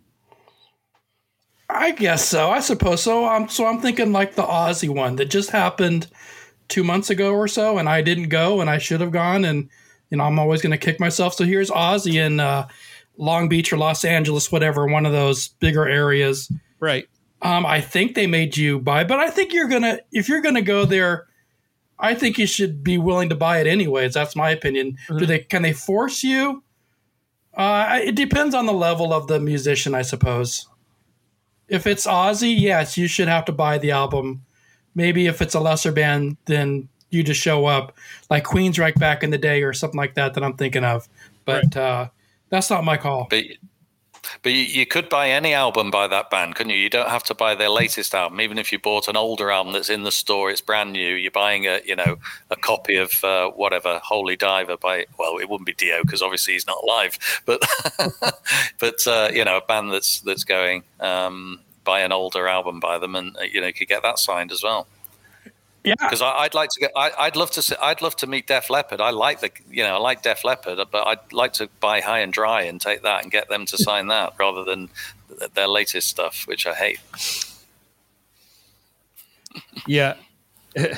[1.69, 2.49] I guess so.
[2.49, 3.27] I suppose so.
[3.27, 6.07] I'm so I'm thinking like the Ozzy one that just happened
[6.69, 9.69] two months ago or so, and I didn't go, and I should have gone, and
[10.09, 11.35] you know I'm always going to kick myself.
[11.35, 12.69] So here's Ozzy in uh,
[13.19, 17.07] Long Beach or Los Angeles, whatever, one of those bigger areas, right?
[17.43, 20.63] Um, I think they made you buy, but I think you're gonna if you're gonna
[20.63, 21.27] go there,
[21.99, 24.15] I think you should be willing to buy it anyways.
[24.15, 24.97] That's my opinion.
[25.09, 25.19] Mm-hmm.
[25.19, 26.63] Do they can they force you?
[27.55, 30.69] Uh, it depends on the level of the musician, I suppose.
[31.69, 34.45] If it's Ozzy, yes, you should have to buy the album.
[34.95, 37.97] Maybe if it's a lesser band, then you just show up,
[38.31, 41.09] like Queensryche back in the day or something like that that I'm thinking of.
[41.45, 41.77] But right.
[41.77, 42.09] uh,
[42.51, 43.27] that's not my call.
[43.31, 43.45] But
[44.43, 46.79] But you, you, could buy any album by that band, couldn't you?
[46.79, 48.41] You don't have to buy their latest album.
[48.41, 51.15] Even if you bought an older album that's in the store, it's brand new.
[51.15, 52.17] You're buying a you know
[52.51, 56.55] a copy of uh, whatever Holy Diver by well, it wouldn't be Dio because obviously
[56.55, 57.63] he's not live, but
[58.79, 62.99] but uh, you know a band that's that's going um, buy an older album by
[62.99, 64.87] them, and uh, you know you could get that signed as well.
[65.87, 66.91] Yeah, because I'd like to get.
[66.97, 67.63] I, would love to.
[67.63, 69.01] See, I'd love to meet Def Leppard.
[69.01, 69.53] I like the.
[69.71, 72.81] You know, I like Def Leppard, but I'd like to buy High and Dry and
[72.81, 74.89] take that and get them to sign that rather than
[75.55, 76.99] their latest stuff, which I hate.
[79.87, 80.15] Yeah.
[80.77, 80.97] I,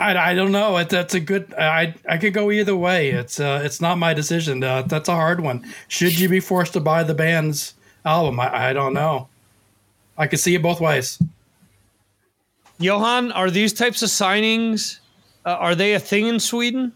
[0.00, 0.82] I don't know.
[0.82, 1.54] That's a good.
[1.54, 3.10] I I could go either way.
[3.10, 4.64] It's uh it's not my decision.
[4.64, 5.64] Uh, that's a hard one.
[5.86, 8.40] Should you be forced to buy the band's album?
[8.40, 9.28] I, I don't know.
[10.18, 11.22] I could see it both ways.
[12.82, 15.00] Johan, are these types of signings
[15.44, 16.92] uh, are they a thing in Sweden?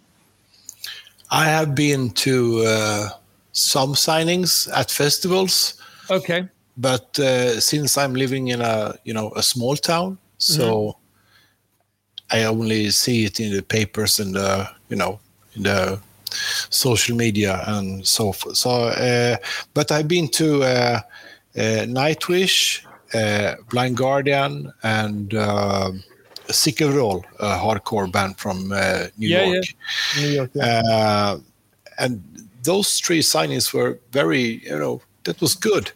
[1.30, 3.08] I have been to uh,
[3.52, 5.80] some signings at festivals.
[6.10, 6.48] Okay.
[6.76, 12.36] But uh, since I'm living in a you know a small town, so mm-hmm.
[12.38, 15.18] I only see it in the papers and the you know
[15.54, 15.98] in the
[16.70, 18.56] social media and so forth.
[18.56, 19.36] So, uh,
[19.74, 21.00] but I've been to uh,
[21.56, 22.85] uh, Nightwish
[23.70, 25.92] Blind Guardian and uh,
[26.48, 29.64] Sick of It All, a hardcore band from uh, New yeah, York.
[30.16, 30.22] Yeah.
[30.22, 30.82] New York yeah.
[30.90, 31.38] Uh,
[31.98, 32.22] and
[32.62, 35.90] those three signings were very, you know, that was good.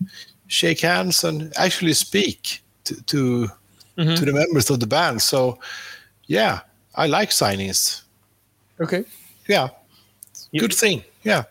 [0.46, 3.49] Shake hands and actually speak to to,
[3.96, 4.14] mm-hmm.
[4.14, 5.23] to the members of the band.
[5.23, 5.59] So,
[6.27, 6.61] yeah,
[6.94, 8.03] I like signings.
[8.81, 9.05] Okay.
[9.49, 9.68] Yeah.
[10.59, 11.05] Good thing.
[11.23, 11.44] Yeah.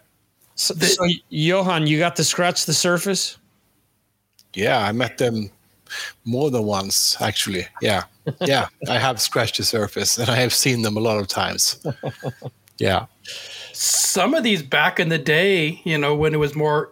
[0.56, 3.38] So, so, Johan, you got to scratch the surface?
[4.54, 5.50] Yeah, I met them
[6.26, 7.68] more than once, actually.
[7.82, 8.04] Yeah.
[8.42, 8.68] Yeah.
[8.88, 11.84] I have scratched the surface and I have seen them a lot of times.
[12.80, 13.08] Yeah.
[13.74, 16.92] Some of these back in the day, you know, when it was more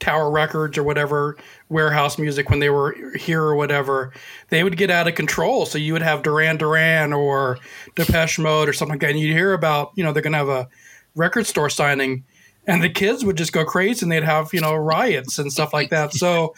[0.00, 1.36] Tower Records or whatever,
[1.68, 4.12] warehouse music when they were here or whatever,
[4.48, 5.66] they would get out of control.
[5.66, 7.58] So you would have Duran Duran or
[7.94, 9.10] Depeche Mode or something like that.
[9.10, 10.68] And you'd hear about, you know, they're going to have a
[11.14, 12.24] record store signing
[12.66, 15.72] and the kids would just go crazy and they'd have you know riots and stuff
[15.72, 16.12] like that.
[16.12, 16.54] So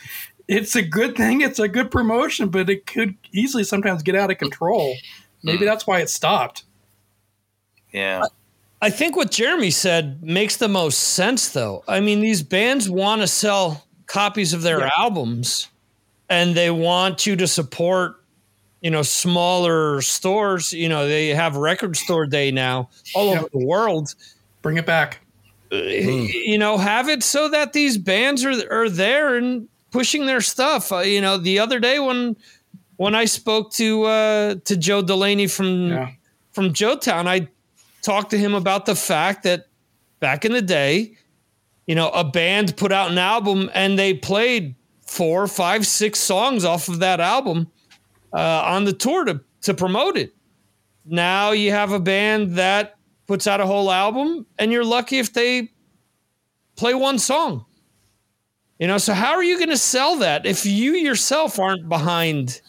[0.48, 4.30] it's a good thing it's a good promotion but it could easily sometimes get out
[4.30, 4.94] of control.
[5.42, 5.66] Maybe mm.
[5.66, 6.64] that's why it stopped.
[7.92, 8.22] Yeah.
[8.80, 11.82] I think what jeremy said makes the most sense though.
[11.88, 14.90] I mean these bands want to sell copies of their yeah.
[14.96, 15.68] albums
[16.28, 18.22] and they want you to support
[18.82, 20.72] you know smaller stores.
[20.72, 24.14] You know they have record store day now all over the world.
[24.62, 25.20] Bring it back
[25.70, 26.32] mm.
[26.32, 30.92] you know, have it so that these bands are are there and pushing their stuff.
[30.92, 32.36] Uh, you know, the other day when
[32.96, 36.10] when I spoke to uh, to Joe Delaney from yeah.
[36.52, 37.48] from Joetown, I
[38.02, 39.66] talked to him about the fact that
[40.20, 41.16] back in the day,
[41.86, 44.74] you know, a band put out an album and they played
[45.06, 47.70] four, five, six songs off of that album
[48.32, 50.34] uh, on the tour to to promote it.
[51.04, 52.95] Now you have a band that
[53.26, 55.70] puts out a whole album, and you're lucky if they
[56.76, 57.64] play one song.
[58.78, 62.60] You know, so how are you going to sell that if you yourself aren't behind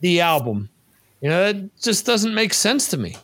[0.00, 0.68] the album?
[1.20, 3.16] You know, that just doesn't make sense to me.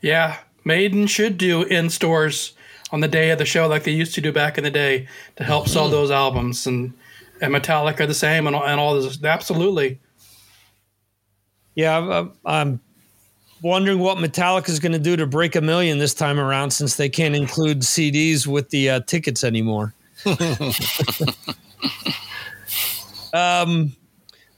[0.00, 2.54] Yeah, Maiden should do in stores
[2.90, 5.08] on the day of the show like they used to do back in the day
[5.36, 6.94] to help sell those albums and
[7.40, 9.22] and Metallica the same and, and all this.
[9.22, 10.00] Absolutely.
[11.74, 12.80] Yeah, I'm, I'm
[13.64, 16.96] wondering what Metallica is going to do to break a million this time around since
[16.96, 19.94] they can't include CDs with the uh, tickets anymore.
[23.32, 23.96] um,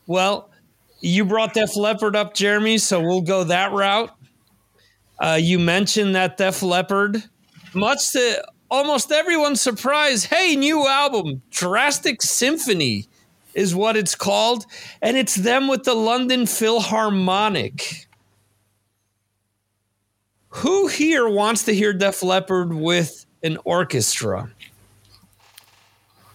[0.09, 0.51] well,
[1.01, 4.11] you brought Def Leppard up, Jeremy, so we'll go that route.
[5.21, 7.23] Uh, you mentioned that Def Leppard,
[7.75, 13.07] much to almost everyone's surprise, hey, new album, Drastic Symphony
[13.55, 14.67] is what it's called,
[15.01, 18.06] and it's them with the London Philharmonic.
[20.57, 24.51] Who here wants to hear Def Leppard with an orchestra?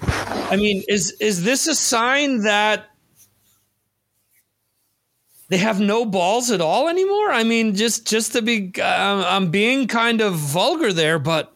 [0.03, 2.85] I mean, is is this a sign that
[5.49, 7.31] they have no balls at all anymore?
[7.31, 11.55] I mean, just just to be, uh, I'm being kind of vulgar there, but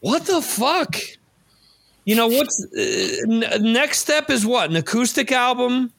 [0.00, 0.96] what the fuck?
[2.06, 5.92] You know, what's uh, n- next step is what an acoustic album?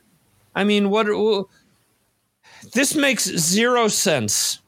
[0.56, 1.08] I mean, what?
[1.08, 1.44] Uh,
[2.74, 4.62] this makes zero sense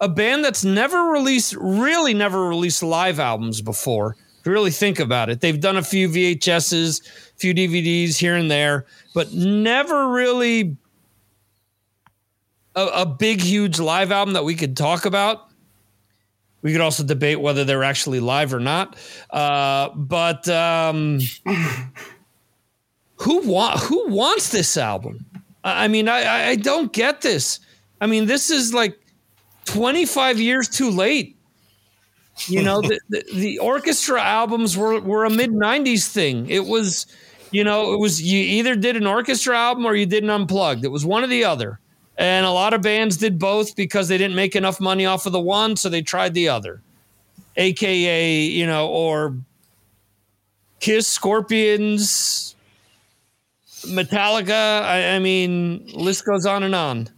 [0.00, 4.16] a band that's never released, really never released live albums before.
[4.44, 8.86] Really think about it, they've done a few VHSs, a few DVDs here and there,
[9.12, 10.76] but never really
[12.76, 15.48] a, a big, huge live album that we could talk about.
[16.62, 18.96] We could also debate whether they're actually live or not.
[19.30, 21.18] Uh, but um,
[23.16, 25.26] who want who wants this album?
[25.64, 27.58] I mean, I, I don't get this.
[28.00, 28.98] I mean, this is like
[29.66, 31.36] 25 years too late.
[32.48, 36.48] You know, the, the, the orchestra albums were, were a mid 90s thing.
[36.48, 37.06] It was,
[37.50, 40.84] you know, it was you either did an orchestra album or you did an unplugged.
[40.84, 41.80] It was one or the other.
[42.18, 45.32] And a lot of bands did both because they didn't make enough money off of
[45.32, 46.80] the one, so they tried the other.
[47.56, 49.36] AKA, you know, or
[50.80, 52.54] Kiss, Scorpions,
[53.86, 54.82] Metallica.
[54.82, 57.08] I, I mean, list goes on and on.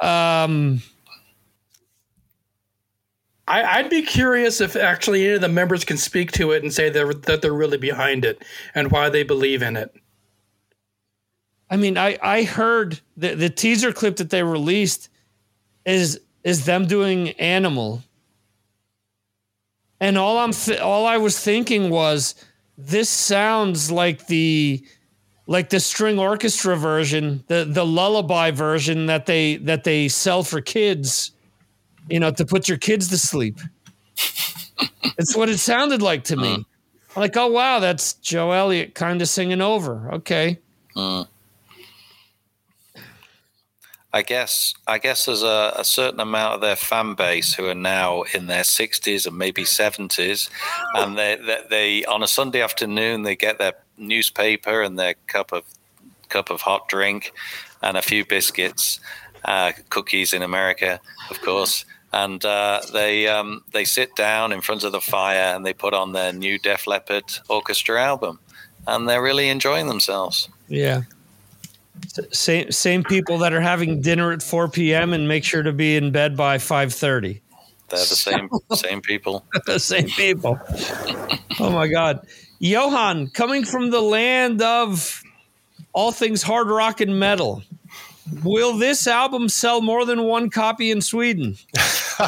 [0.00, 0.82] Um,
[3.60, 6.72] I, would be curious if actually any of the members can speak to it and
[6.72, 8.42] say they're, that they're really behind it
[8.74, 9.94] and why they believe in it.
[11.68, 15.08] I mean, I, I heard the, the teaser clip that they released
[15.84, 18.02] is is them doing Animal,
[20.00, 22.34] and all I'm th- all I was thinking was
[22.76, 24.84] this sounds like the
[25.46, 30.60] like the string orchestra version, the the lullaby version that they that they sell for
[30.60, 31.32] kids
[32.08, 33.58] you know, to put your kids to sleep.
[35.18, 36.54] it's what it sounded like to me.
[37.16, 40.12] Uh, like, oh wow, that's Joe Elliott kind of singing over.
[40.14, 40.58] Okay.
[40.96, 41.24] Uh,
[44.14, 47.74] I guess I guess there's a, a, certain amount of their fan base who are
[47.74, 50.50] now in their 60s and maybe 70s,
[50.94, 55.50] and they, they, they on a Sunday afternoon they get their newspaper and their cup
[55.50, 55.64] of
[56.28, 57.32] cup of hot drink
[57.82, 59.00] and a few biscuits,
[59.46, 61.00] uh, cookies in America,
[61.30, 65.64] of course, and uh, they um, they sit down in front of the fire and
[65.64, 68.38] they put on their new Def Leppard orchestra album,
[68.86, 70.48] and they're really enjoying themselves.
[70.68, 71.02] Yeah.
[72.32, 75.12] Same same people that are having dinner at 4 p.m.
[75.12, 77.40] and make sure to be in bed by 5:30.
[77.88, 79.44] They're the same same people.
[79.66, 80.58] the same people.
[81.60, 82.26] oh my God,
[82.58, 85.22] Johan, coming from the land of
[85.92, 87.62] all things hard rock and metal.
[88.42, 91.56] Will this album sell more than one copy in Sweden?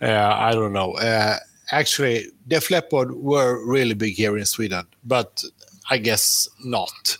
[0.00, 0.92] yeah, I don't know.
[0.92, 1.36] Uh,
[1.70, 5.44] actually, Def Leppard were really big here in Sweden, but
[5.90, 7.18] I guess not.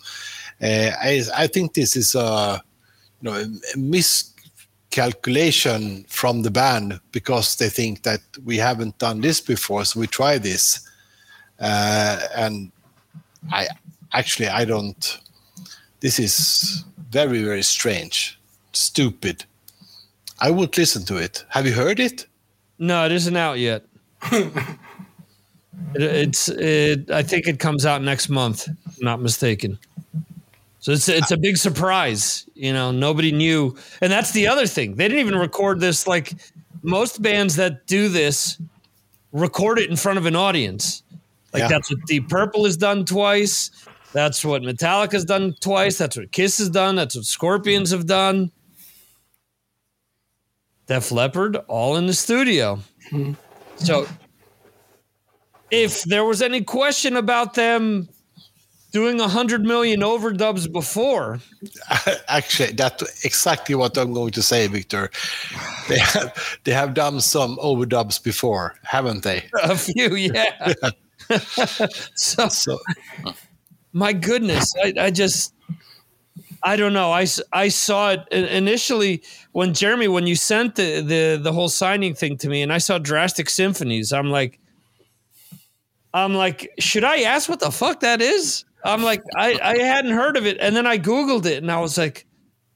[0.61, 2.61] Uh, I, I, think this is a,
[3.21, 3.45] you know, a
[3.77, 10.05] miscalculation from the band because they think that we haven't done this before, so we
[10.07, 10.87] try this.
[11.59, 12.71] Uh, and
[13.51, 13.67] I
[14.13, 15.19] actually I don't.
[15.99, 18.39] This is very very strange,
[18.73, 19.45] stupid.
[20.39, 21.45] I would listen to it.
[21.49, 22.25] Have you heard it?
[22.79, 23.83] No, it isn't out yet.
[24.31, 24.57] it,
[25.95, 28.67] it's it, I think it comes out next month.
[28.99, 29.77] not mistaken.
[30.79, 32.47] So it's it's a big surprise.
[32.55, 34.95] You know, nobody knew, and that's the other thing.
[34.95, 36.07] They didn't even record this.
[36.07, 36.33] Like
[36.81, 38.59] most bands that do this,
[39.31, 41.03] record it in front of an audience.
[41.53, 41.67] Like yeah.
[41.67, 43.69] that's what Deep Purple has done twice.
[44.13, 45.97] That's what Metallica's done twice.
[45.97, 46.95] That's what Kiss has done.
[46.95, 48.51] That's what Scorpions have done.
[50.87, 52.79] Def Leppard, all in the studio.
[53.11, 53.33] Mm-hmm.
[53.77, 54.07] So,
[55.69, 58.09] if there was any question about them
[58.91, 61.39] doing a hundred million overdubs before,
[62.27, 65.09] actually, that's exactly what I'm going to say, Victor.
[65.87, 69.43] They have they have done some overdubs before, haven't they?
[69.63, 70.73] A few, yeah.
[72.15, 72.79] so, so,
[73.93, 75.53] my goodness, I, I just,
[76.63, 77.11] I don't know.
[77.11, 82.13] I, I saw it initially when Jeremy, when you sent the, the, the whole signing
[82.13, 84.59] thing to me and I saw Drastic Symphonies, I'm like,
[86.13, 88.65] I'm like, should I ask what the fuck that is?
[88.83, 90.57] I'm like, I, I hadn't heard of it.
[90.59, 92.25] And then I Googled it and I was like,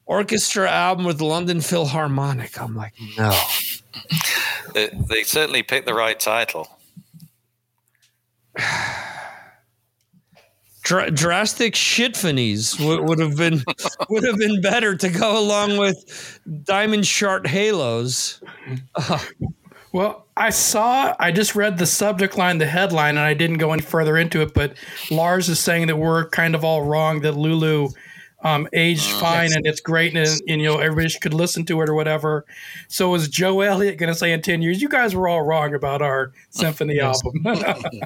[0.06, 2.62] orchestra album with London Philharmonic.
[2.62, 3.38] I'm like, no.
[4.74, 6.68] They, they certainly picked the right title.
[10.86, 13.64] Dr- drastic shitfinies would, would have been
[14.10, 18.42] would have been better to go along with diamond shart halos.
[19.96, 21.16] Well, I saw.
[21.22, 24.42] I just read the subject line, the headline, and I didn't go any further into
[24.42, 24.54] it.
[24.54, 24.74] But
[25.10, 27.22] Lars is saying that we're kind of all wrong.
[27.22, 27.88] That Lulu
[28.46, 31.82] um, aged uh, fine and it's great and, and, you know everybody could listen to
[31.82, 32.46] it or whatever.
[32.88, 35.74] So is Joe Elliott going to say in ten years, you guys were all wrong
[35.74, 37.34] about our symphony album?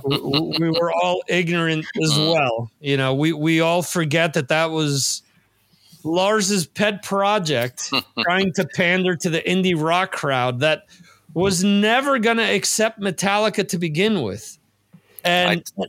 [0.06, 0.18] we,
[0.60, 2.32] we, were all ignorant as uh-huh.
[2.32, 2.72] well.
[2.80, 5.24] You know, we we all forget that that was
[6.06, 10.86] Lars's pet project, trying to pander to the indie rock crowd that
[11.34, 14.58] was never going to accept Metallica to begin with.
[15.26, 15.84] And I,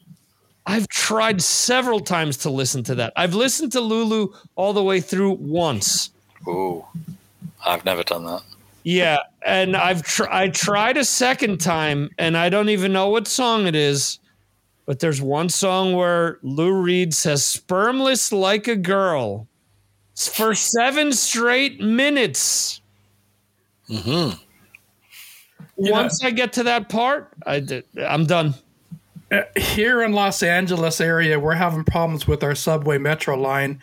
[0.66, 3.12] I've tried several times to listen to that.
[3.16, 6.10] I've listened to Lulu all the way through once.
[6.46, 6.86] Oh.
[7.66, 8.42] I've never done that.
[8.82, 13.28] Yeah, and I've tr- I tried a second time, and I don't even know what
[13.28, 14.18] song it is.
[14.86, 19.46] But there's one song where Lou Reed says "spermless like a girl"
[20.14, 22.80] for seven straight minutes.
[23.88, 24.36] Mm-hmm.
[25.76, 28.54] Once I get to that part, I I'm done.
[29.56, 33.80] Here in Los Angeles area, we're having problems with our subway metro line,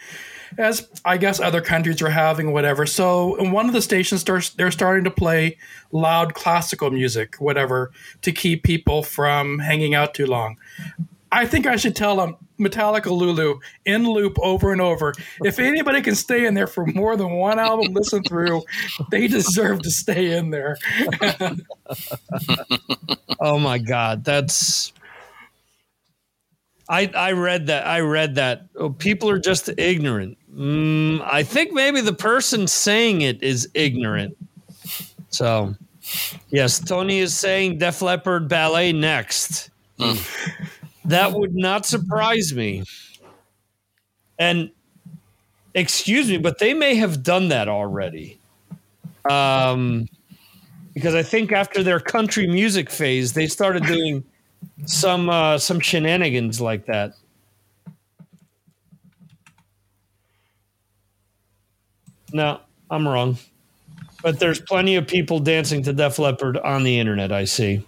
[0.57, 2.85] as I guess other countries are having, whatever.
[2.85, 5.57] So in one of the stations, they're starting to play
[5.91, 7.91] loud classical music, whatever,
[8.23, 10.57] to keep people from hanging out too long.
[11.31, 15.13] I think I should tell them Metallica Lulu in loop over and over.
[15.43, 18.63] If anybody can stay in there for more than one album listen through,
[19.11, 20.77] they deserve to stay in there.
[23.39, 24.86] oh my god, that's
[26.89, 27.85] I I read that.
[27.85, 28.65] I read that.
[28.75, 30.37] Oh, people are just ignorant.
[30.55, 34.37] Mm, I think maybe the person saying it is ignorant.
[35.29, 35.75] So,
[36.49, 39.69] yes, Tony is saying Def Leppard ballet next.
[41.05, 42.83] that would not surprise me.
[44.39, 44.71] And
[45.73, 48.39] excuse me, but they may have done that already.
[49.29, 50.07] Um,
[50.93, 54.23] because I think after their country music phase, they started doing
[54.85, 57.13] some uh, some shenanigans like that.
[62.33, 63.37] No, I'm wrong.
[64.21, 67.85] But there's plenty of people dancing to Def Leppard on the internet, I see.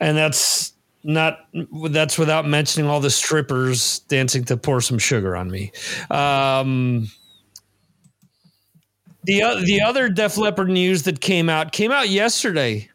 [0.00, 0.72] And that's
[1.04, 1.46] not
[1.80, 5.70] that's without mentioning all the strippers dancing to pour some sugar on me.
[6.10, 7.08] Um,
[9.24, 12.88] the the other Def Leppard news that came out came out yesterday.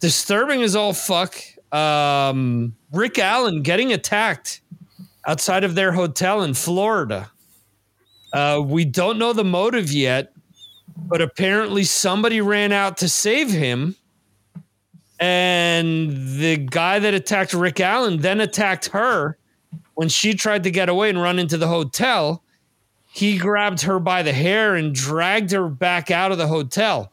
[0.00, 1.36] Disturbing as all fuck.
[1.70, 4.60] Um, Rick Allen getting attacked
[5.26, 7.30] outside of their hotel in Florida.
[8.32, 10.32] Uh, we don't know the motive yet,
[10.96, 13.94] but apparently somebody ran out to save him.
[15.20, 19.38] And the guy that attacked Rick Allen then attacked her
[19.94, 22.42] when she tried to get away and run into the hotel
[23.12, 27.12] he grabbed her by the hair and dragged her back out of the hotel.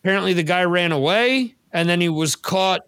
[0.00, 2.86] Apparently, the guy ran away and then he was caught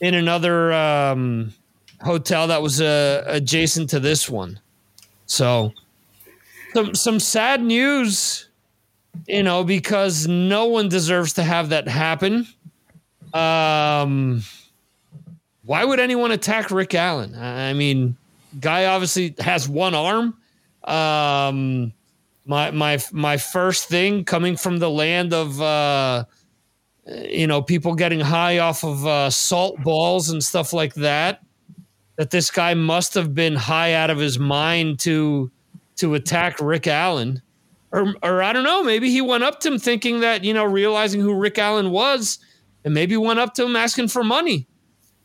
[0.00, 1.54] in another um,
[2.02, 4.58] hotel that was uh, adjacent to this one.
[5.26, 5.72] So,
[6.74, 8.48] some some sad news,
[9.28, 12.48] you know, because no one deserves to have that happen.
[13.32, 14.42] Um,
[15.64, 17.34] why would anyone attack Rick Allen?
[17.36, 18.16] I mean,
[18.60, 20.36] guy obviously has one arm
[20.86, 21.92] um,
[22.46, 26.24] my my my first thing coming from the land of uh,
[27.06, 31.40] you know people getting high off of uh, salt balls and stuff like that.
[32.16, 35.50] That this guy must have been high out of his mind to
[35.96, 37.42] to attack Rick Allen,
[37.92, 38.82] or or I don't know.
[38.82, 42.38] Maybe he went up to him thinking that you know realizing who Rick Allen was,
[42.84, 44.66] and maybe went up to him asking for money.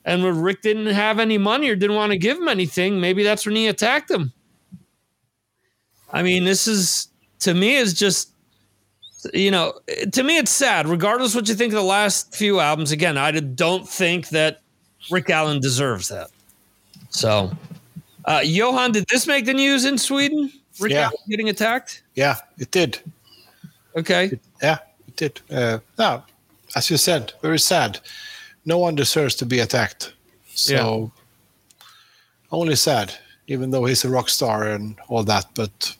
[0.03, 3.23] And when Rick didn't have any money or didn't want to give him anything, maybe
[3.23, 4.33] that's when he attacked him.
[6.11, 7.07] I mean, this is
[7.39, 8.31] to me is just
[9.33, 9.73] you know,
[10.11, 10.87] to me it's sad.
[10.87, 14.61] Regardless what you think of the last few albums, again, I don't think that
[15.09, 16.29] Rick Allen deserves that.
[17.09, 17.51] So,
[18.25, 20.51] uh, Johan, did this make the news in Sweden?
[20.79, 21.05] Rick yeah.
[21.05, 22.03] Allen getting attacked?
[22.15, 22.99] Yeah, it did.
[23.95, 24.25] Okay.
[24.25, 25.41] It, yeah, it did.
[25.51, 26.23] Uh, no,
[26.75, 27.99] as you said, very sad.
[28.65, 30.13] No one deserves to be attacked.
[30.53, 31.11] So,
[31.73, 31.85] yeah.
[32.51, 33.13] only sad,
[33.47, 35.45] even though he's a rock star and all that.
[35.53, 35.95] But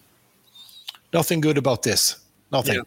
[1.14, 2.18] nothing good about this.
[2.52, 2.76] Nothing.
[2.76, 2.82] Yeah.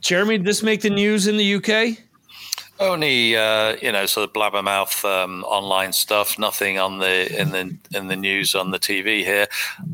[0.00, 1.98] Jeremy, did this make the news in the UK?
[2.82, 6.38] Only uh, you know, sort of blabbermouth um, online stuff.
[6.38, 9.46] Nothing on the in the in the news on the TV here.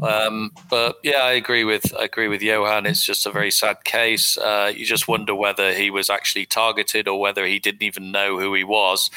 [0.03, 2.86] Um, but yeah, I agree with I agree with Johan.
[2.86, 4.39] It's just a very sad case.
[4.39, 8.39] Uh, you just wonder whether he was actually targeted or whether he didn't even know
[8.39, 9.11] who he was.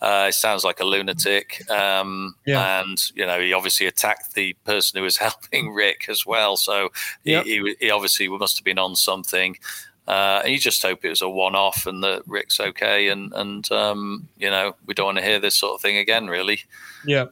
[0.00, 1.68] Uh, it sounds like a lunatic.
[1.70, 2.80] Um, yeah.
[2.80, 6.56] And, you know, he obviously attacked the person who was helping Rick as well.
[6.56, 6.90] So
[7.24, 7.44] he, yep.
[7.44, 9.56] he, he, obviously must have been on something.
[10.08, 13.08] Uh, and you just hope it was a one off and that Rick's okay.
[13.08, 16.28] And, and um, you know, we don't want to hear this sort of thing again,
[16.28, 16.62] really.
[17.04, 17.26] Yeah.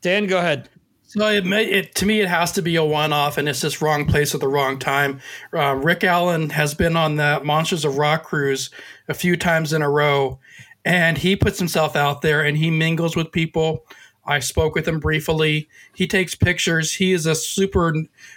[0.00, 0.68] Dan, go ahead.
[1.08, 3.80] So it, may, it to me it has to be a one-off, and it's just
[3.80, 5.20] wrong place at the wrong time.
[5.52, 8.70] Uh, Rick Allen has been on the Monsters of Rock cruise
[9.08, 10.38] a few times in a row,
[10.84, 13.86] and he puts himself out there and he mingles with people.
[14.26, 15.68] I spoke with him briefly.
[15.94, 16.94] He takes pictures.
[16.94, 17.94] He is a super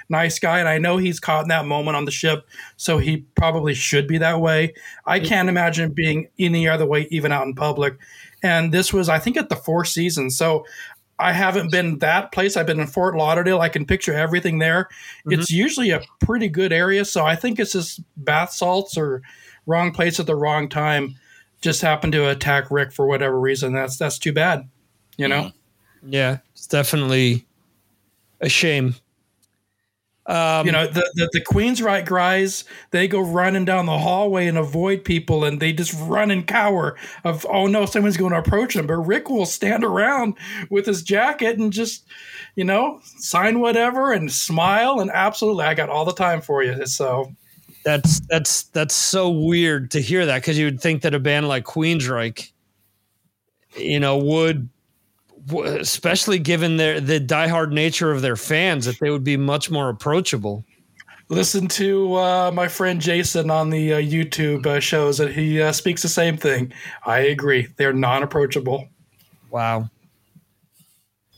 [0.07, 3.25] nice guy, and I know he's caught in that moment on the ship, so he
[3.35, 4.73] probably should be that way.
[5.05, 7.97] I can't imagine being any other way, even out in public.
[8.43, 10.37] And this was, I think, at the Four Seasons.
[10.37, 10.63] So
[11.17, 12.55] I haven't been that place.
[12.55, 13.59] I've been in Fort Lauderdale.
[13.59, 14.85] I can picture everything there.
[14.85, 15.33] Mm-hmm.
[15.33, 17.03] It's usually a pretty good area.
[17.03, 19.21] So I think it's just bath salts or
[19.65, 21.15] wrong place at the wrong time.
[21.61, 23.73] Just happened to attack Rick for whatever reason.
[23.73, 24.69] That's that's too bad.
[25.17, 25.41] You know?
[25.41, 25.58] Mm-hmm.
[26.07, 27.45] Yeah, it's definitely
[28.41, 28.95] a shame.
[30.25, 34.59] Um, you know, the, the, the Queensryche guys, they go running down the hallway and
[34.59, 38.75] avoid people and they just run and cower of, oh no, someone's going to approach
[38.75, 38.85] them.
[38.85, 40.35] But Rick will stand around
[40.69, 42.05] with his jacket and just,
[42.55, 44.99] you know, sign whatever and smile.
[44.99, 46.85] And absolutely, I got all the time for you.
[46.85, 47.33] So
[47.83, 51.47] that's, that's, that's so weird to hear that because you would think that a band
[51.47, 52.51] like Queensryche,
[53.75, 54.69] you know, would
[55.51, 59.89] especially given their the diehard nature of their fans, that they would be much more
[59.89, 60.63] approachable.
[61.29, 65.71] Listen to uh, my friend Jason on the uh, YouTube uh, shows that he uh,
[65.71, 66.73] speaks the same thing.
[67.05, 68.87] I agree; they're non-approachable.
[69.51, 69.89] Wow.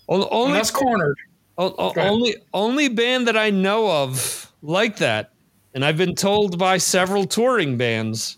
[0.07, 1.17] Only that's cornered.
[1.57, 5.31] Only only band that I know of like that,
[5.73, 8.37] and I've been told by several touring bands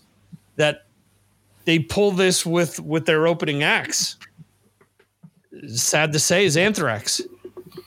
[0.56, 0.86] that
[1.64, 4.16] they pull this with with their opening acts
[5.68, 7.20] sad to say, is Anthrax,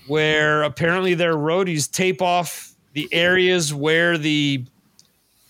[0.07, 4.65] where apparently their roadies tape off the areas where the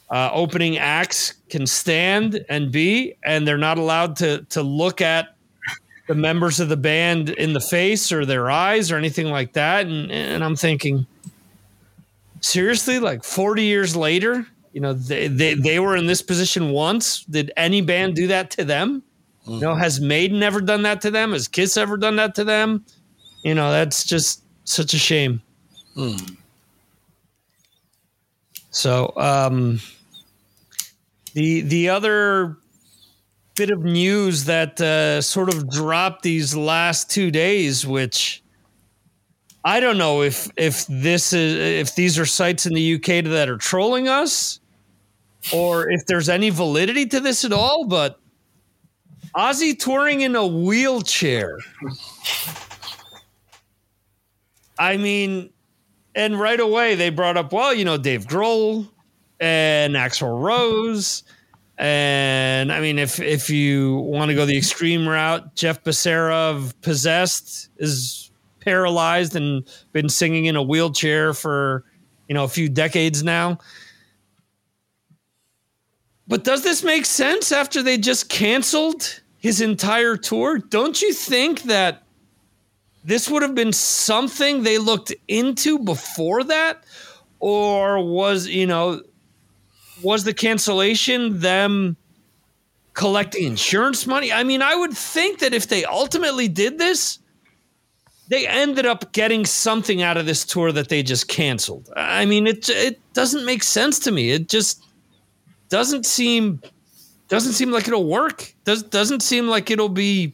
[0.10, 5.36] uh, opening acts can stand and be, and they're not allowed to to look at
[6.08, 9.86] the members of the band in the face or their eyes or anything like that.
[9.86, 11.06] And, and I'm thinking,
[12.40, 17.24] seriously, like 40 years later, you know, they, they, they were in this position once.
[17.26, 19.04] Did any band do that to them?
[19.48, 21.32] You know, has Maiden ever done that to them?
[21.32, 22.86] Has Kiss ever done that to them?
[23.44, 25.42] You know, that's just such a shame.
[25.96, 26.38] Mm.
[28.72, 29.80] So, um,
[31.34, 32.58] the the other
[33.56, 38.44] bit of news that uh, sort of dropped these last two days, which
[39.64, 43.50] I don't know if if this is if these are sites in the UK that
[43.50, 44.60] are trolling us,
[45.54, 48.20] or if there's any validity to this at all, but
[49.38, 51.60] Ozzy touring in a wheelchair.
[54.80, 55.52] I mean,
[56.16, 58.90] and right away they brought up, well, you know, Dave Grohl
[59.40, 61.24] and Axl Rose.
[61.78, 66.80] And I mean, if if you want to go the extreme route, Jeff Becerra of
[66.82, 68.32] Possessed is
[68.62, 71.86] paralyzed and been singing in a wheelchair for
[72.28, 73.60] you know a few decades now.
[76.28, 80.58] But does this make sense after they just canceled his entire tour?
[80.58, 82.04] Don't you think that
[83.04, 86.84] this would have been something they looked into before that?
[87.40, 89.02] Or was, you know,
[90.02, 91.98] was the cancellation them
[92.94, 94.34] collecting insurance money?
[94.34, 97.20] I mean, I would think that if they ultimately did this,
[98.30, 101.90] they ended up getting something out of this tour that they just canceled.
[101.96, 104.32] I mean, it it doesn't make sense to me.
[104.32, 104.84] It just
[105.70, 106.62] doesn't seem
[107.28, 108.54] doesn't seem like it'll work.
[108.64, 110.34] Does doesn't seem like it'll be.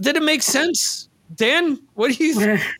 [0.00, 1.78] Did it make sense, Dan?
[1.94, 2.34] What do you?
[2.34, 2.60] think?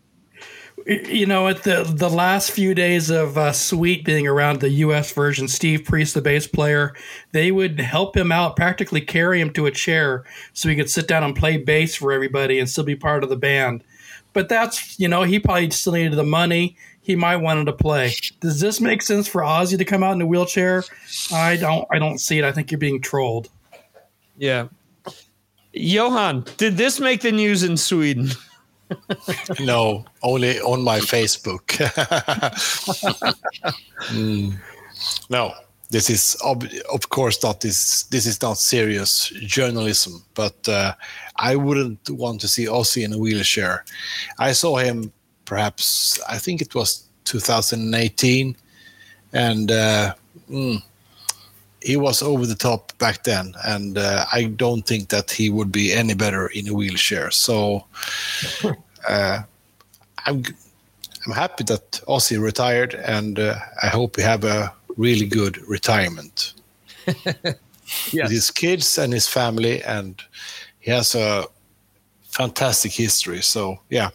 [0.87, 5.12] You know, at the the last few days of uh, Sweet being around the U.S.
[5.12, 6.95] version, Steve Priest, the bass player,
[7.33, 10.24] they would help him out, practically carry him to a chair
[10.55, 13.28] so he could sit down and play bass for everybody and still be part of
[13.28, 13.85] the band.
[14.33, 17.72] But that's you know he probably still needed the money he might want him to
[17.72, 18.14] play.
[18.40, 20.84] Does this make sense for Ozzy to come out in a wheelchair?
[21.32, 21.86] I don't.
[21.90, 22.44] I don't see it.
[22.44, 23.48] I think you're being trolled.
[24.36, 24.68] Yeah,
[25.72, 28.30] Johan, did this make the news in Sweden?
[29.61, 31.66] no, only on my Facebook.
[34.09, 34.57] mm.
[35.30, 35.55] No,
[35.90, 38.03] this is ob- of course not this.
[38.05, 40.94] This is not serious journalism, but uh,
[41.36, 43.84] I wouldn't want to see Ozzy in a wheelchair.
[44.38, 45.12] I saw him
[45.51, 48.57] perhaps I think it was 2018,
[49.32, 50.14] and uh,
[50.48, 50.80] mm,
[51.82, 55.72] he was over the top back then, and uh, I don't think that he would
[55.72, 57.32] be any better in a wheelchair.
[57.32, 57.84] So
[59.09, 59.42] uh,
[60.24, 60.44] I'm
[61.26, 66.55] I'm happy that Ozzy retired, and uh, I hope he have a really good retirement.
[67.07, 67.57] yes.
[68.12, 70.22] With his kids and his family, and
[70.78, 71.46] he has a
[72.22, 73.42] fantastic history.
[73.42, 74.11] So yeah,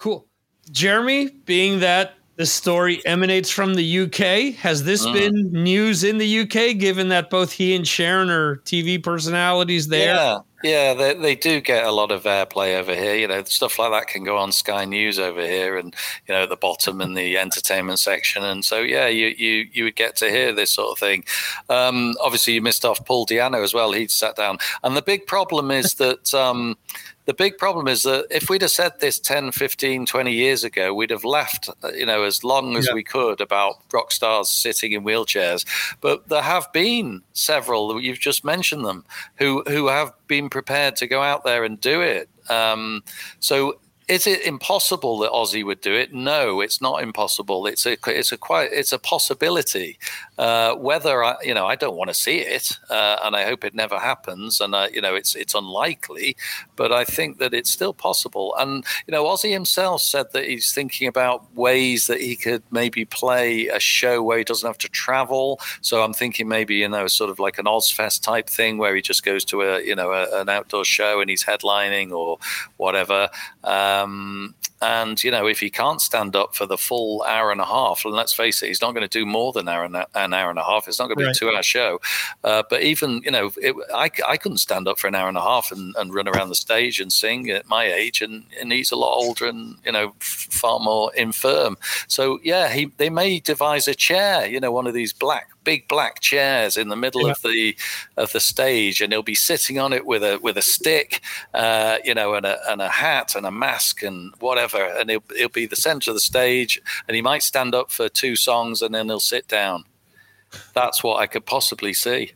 [0.00, 0.26] Cool.
[0.70, 6.16] Jeremy, being that the story emanates from the UK, has this uh, been news in
[6.16, 10.14] the UK, given that both he and Sharon are TV personalities there?
[10.14, 10.38] Yeah.
[10.62, 13.14] Yeah, they, they do get a lot of airplay over here.
[13.14, 15.94] You know, stuff like that can go on Sky News over here, and
[16.28, 18.44] you know, at the bottom in the entertainment section.
[18.44, 21.24] And so, yeah, you you you would get to hear this sort of thing.
[21.70, 23.92] Um, obviously, you missed off Paul Di'Anno as well.
[23.92, 26.34] He sat down, and the big problem is that.
[26.34, 26.76] Um,
[27.30, 30.92] the big problem is that if we'd have said this 10, 15, 20 years ago,
[30.92, 32.94] we'd have left, uh, you know, as long as Yeah.
[32.94, 35.64] we could about rock stars sitting in wheelchairs.
[36.00, 39.04] But there have been several, you've just mentioned them,
[39.36, 42.28] who, who have been prepared to go out there and do it.
[42.48, 43.04] Um,
[43.38, 43.78] so
[44.08, 46.12] is it impossible that Ozzy would do it?
[46.12, 47.68] No, it's not impossible.
[47.68, 50.00] It's a it's a quite it's a possibility.
[50.40, 53.62] Uh, whether I you know I don't want to see it, uh, and I hope
[53.62, 54.58] it never happens.
[54.62, 56.34] And uh, you know it's it's unlikely,
[56.76, 58.54] but I think that it's still possible.
[58.58, 63.04] And you know Ozzy himself said that he's thinking about ways that he could maybe
[63.04, 65.60] play a show where he doesn't have to travel.
[65.82, 69.02] So I'm thinking maybe you know sort of like an Ozzfest type thing where he
[69.02, 72.38] just goes to a you know a, an outdoor show and he's headlining or
[72.78, 73.28] whatever.
[73.62, 77.64] Um, and you know, if he can't stand up for the full hour and a
[77.66, 80.06] half, and let's face it, he's not going to do more than hour and a,
[80.14, 80.88] an hour and a half.
[80.88, 81.36] It's not going to be Right.
[81.36, 82.00] a two-hour show.
[82.44, 85.36] Uh, but even you know, it, I, I couldn't stand up for an hour and
[85.36, 88.72] a half and, and run around the stage and sing at my age, and, and
[88.72, 91.76] he's a lot older and you know f- far more infirm.
[92.08, 95.86] So yeah, he they may devise a chair, you know, one of these black big
[95.86, 97.32] black chairs in the middle Yeah.
[97.32, 97.76] of the
[98.16, 101.20] of the stage, and he'll be sitting on it with a with a stick,
[101.54, 105.22] uh, you know, and a and a hat and a mask and whatever, and he'll
[105.36, 108.82] he'll be the center of the stage, and he might stand up for two songs
[108.82, 109.84] and then he'll sit down.
[110.74, 112.32] That's what I could possibly see.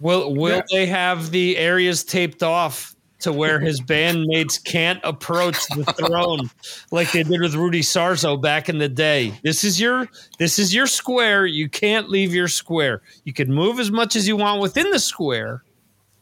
[0.00, 0.62] Will Will Yeah.
[0.72, 6.50] they have the areas taped off to where his bandmates can't approach the throne
[6.90, 9.32] like they did with Rudy Sarzo back in the day?
[9.42, 10.08] This is your
[10.38, 11.46] this is your square.
[11.46, 13.02] You can't leave your square.
[13.24, 15.62] You can move as much as you want within the square,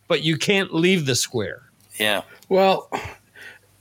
[0.09, 1.63] but you can't leave the square.
[1.99, 2.23] Yeah.
[2.49, 2.91] Well,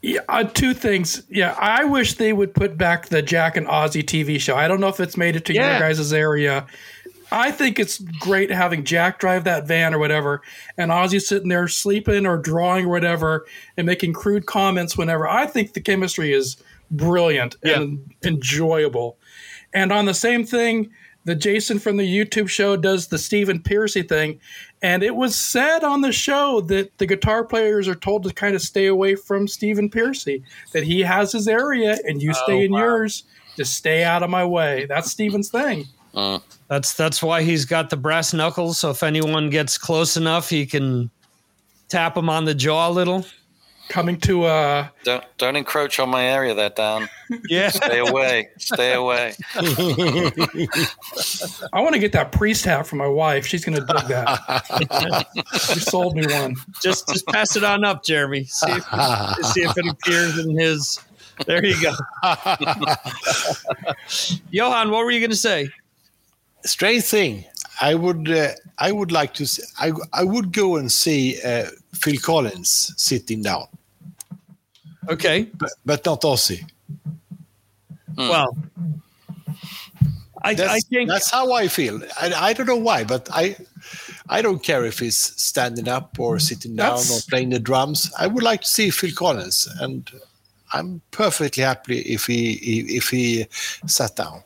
[0.02, 1.24] yeah, uh, two things.
[1.30, 4.56] Yeah, I wish they would put back the Jack and Ozzy TV show.
[4.56, 5.80] I don't know if it's made it to Yeah.
[5.80, 6.68] your guys' area.
[7.34, 10.44] I think it's great having Jack drive that van or whatever,
[10.78, 15.28] and Ozzy sitting there sleeping or drawing or whatever, and making crude comments whenever.
[15.28, 16.58] I think the chemistry is
[16.92, 19.18] brilliant and enjoyable.
[19.74, 20.92] And on the same thing,
[21.26, 24.40] the Jason from the YouTube show does the Stephen Pearcy thing.
[24.82, 28.56] And it was said on the show that the guitar players are told to kind
[28.56, 32.66] of stay away from Stephen Pearcy, that he has his area and you stay oh,
[32.66, 33.24] in yours.
[33.56, 34.86] Just stay out of my way.
[34.86, 35.88] That's Stephen's thing.
[36.14, 38.78] That's that's why he's got the brass knuckles.
[38.78, 41.10] So if anyone gets close enough, he can
[41.90, 43.26] tap him on the jaw a little.
[43.90, 47.10] Coming to uh Don't don't encroach on my area there, Dan.
[47.50, 47.70] Yeah.
[47.70, 48.48] Stay away.
[48.60, 49.34] Stay away.
[51.74, 53.46] I want to get that priest hat for my wife.
[53.46, 55.26] She's gonna dig that.
[55.74, 56.56] she sold me one.
[56.82, 58.44] just just pass it on up, Jeremy.
[58.46, 58.84] See if,
[59.46, 61.00] see if it appears in his.
[61.48, 61.92] There you go.
[64.52, 65.70] Johan, what were you going to say?
[66.66, 67.46] Strange thing.
[67.82, 69.46] I would uh, I would like to.
[69.46, 73.68] See, I I would go and see uh, Phil Collins sitting down,
[75.10, 75.50] Okay.
[75.58, 76.64] but, but not Ozzy.
[78.16, 78.56] Well,
[80.44, 82.00] I, That's, I think that's how I feel.
[82.22, 83.56] I, I don't know why, but I
[84.30, 88.12] I don't care if he's standing up or sitting down or playing the drums.
[88.20, 90.10] I would like to see Phil Collins, and
[90.74, 92.54] I'm perfectly happy if he
[92.98, 93.48] if he
[93.88, 94.44] sat down.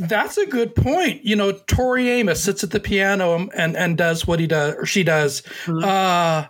[0.00, 1.24] That's a good point.
[1.24, 4.86] You know, Tori Amos sits at the piano and and does what he does or
[4.86, 5.42] she does.
[5.68, 6.46] Uh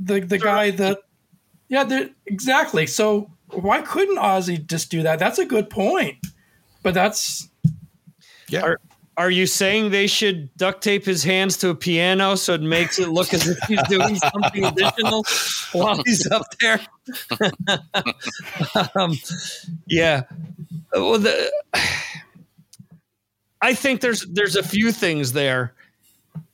[0.00, 1.00] the the guy that
[1.68, 2.86] yeah, the- exactly.
[2.86, 5.18] So why couldn't Ozzy just do that?
[5.18, 6.16] That's a good point.
[6.82, 7.48] But that's
[8.48, 8.80] Yeah, Are-
[9.16, 12.98] are you saying they should duct tape his hands to a piano so it makes
[12.98, 15.24] it look as if he's doing something additional
[15.72, 16.80] while he's up there?
[18.96, 19.14] um,
[19.86, 20.22] yeah.
[20.94, 21.50] Well, the,
[23.60, 25.74] I think there's there's a few things there.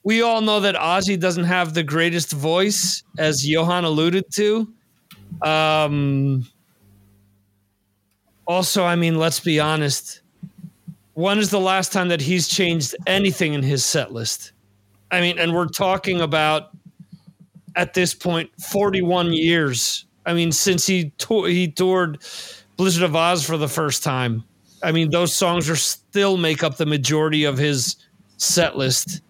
[0.03, 4.71] We all know that Ozzy doesn't have the greatest voice, as Johan alluded to.
[5.41, 6.47] Um,
[8.47, 10.21] also, I mean, let's be honest.
[11.13, 14.53] When is the last time that he's changed anything in his set list?
[15.11, 16.69] I mean, and we're talking about
[17.75, 20.05] at this point 41 years.
[20.25, 22.23] I mean, since he tou- he toured
[22.81, 24.43] Blizzard of Ozz for the first time.
[24.81, 27.95] I mean, those songs are still make up the majority of his
[28.37, 29.21] set list.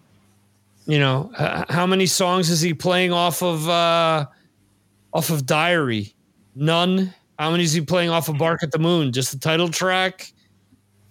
[0.86, 1.30] You know,
[1.68, 4.24] how many songs is he playing off of uh
[5.12, 6.14] off of Diary?
[6.54, 7.12] None.
[7.38, 9.12] How many is he playing off of Bark at the Moon?
[9.12, 10.32] Just the title track?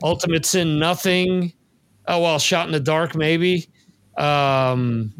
[0.01, 1.53] Ultimate Sin, nothing.
[2.07, 3.69] Oh well, Shot in the Dark, maybe.
[4.17, 5.13] Um,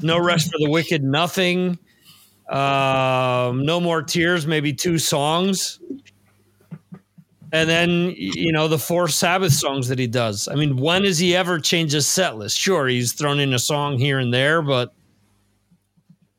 [0.00, 1.78] no Rest for the Wicked, nothing.
[2.48, 5.80] Um, no More Tears, maybe two songs.
[7.52, 10.48] And then, you know, the four Sabbath songs that he does.
[10.48, 12.58] I mean, when has he ever changed his set list?
[12.58, 14.92] Sure, he's thrown in a song here and there, but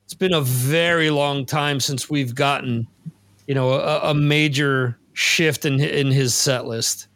[0.03, 2.87] it's been a very long time since we've gotten,
[3.47, 7.07] you know, a, a major shift in in his set list.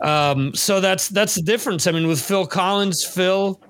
[0.00, 1.86] Um, so that's that's the difference.
[1.86, 3.60] I mean, with Phil Collins, Phil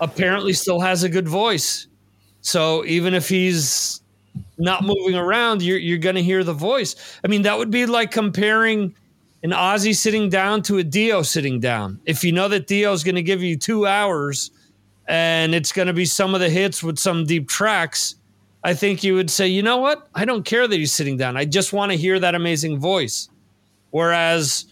[0.00, 1.86] apparently still has a good voice.
[2.40, 4.00] So even if he's
[4.58, 6.96] not moving around, you're you're going to hear the voice.
[7.24, 8.94] I mean, that would be like comparing
[9.42, 12.00] an Ozzy sitting down to a Dio sitting down.
[12.04, 14.50] If you know that Dio is going to give you two hours
[15.06, 18.16] and it's going to be some of the hits with some deep tracks,
[18.64, 20.08] I think you would say, you know what?
[20.14, 21.36] I don't care that he's sitting down.
[21.36, 23.28] I just want to hear that amazing voice.
[23.90, 24.66] Whereas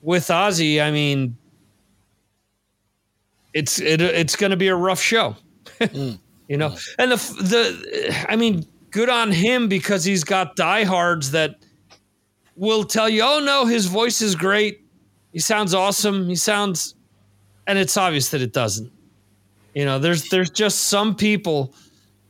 [0.00, 1.36] with Ozzy, I mean,
[3.52, 5.36] it's it, it's going to be a rough show,
[5.80, 6.18] mm.
[6.52, 6.68] You know.
[6.68, 6.94] Mm.
[6.98, 11.56] And the the I mean, good on him because he's got diehards that
[12.56, 14.84] will tell you, "Oh no, his voice is great.
[15.32, 16.28] He sounds awesome.
[16.28, 16.94] He sounds,"
[17.66, 18.92] and it's obvious that it doesn't.
[19.74, 21.74] You know, there's there's just some people,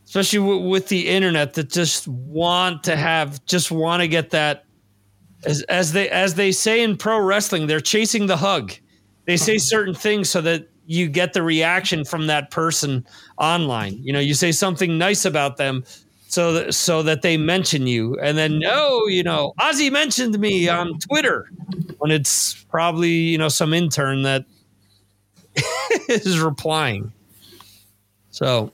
[0.05, 4.67] especially w- with the internet, that just want to have just want to get that.
[5.45, 8.73] As, as they as they say in pro wrestling, they're chasing the hug.
[9.27, 13.07] They say certain things so that you get the reaction from that person
[13.39, 13.95] online.
[14.03, 15.85] You know, you say something nice about them
[16.29, 20.69] so that, so that they mention you and then no, you know, Ozzy mentioned me
[20.69, 21.51] on Twitter
[21.99, 24.45] when it's probably, you know, some intern that
[26.09, 27.13] is replying.
[28.31, 28.71] So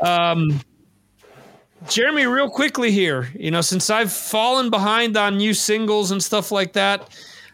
[0.00, 0.60] um
[1.88, 6.50] Jeremy, real quickly here, you know, since I've fallen behind on new singles and stuff
[6.50, 7.08] like that,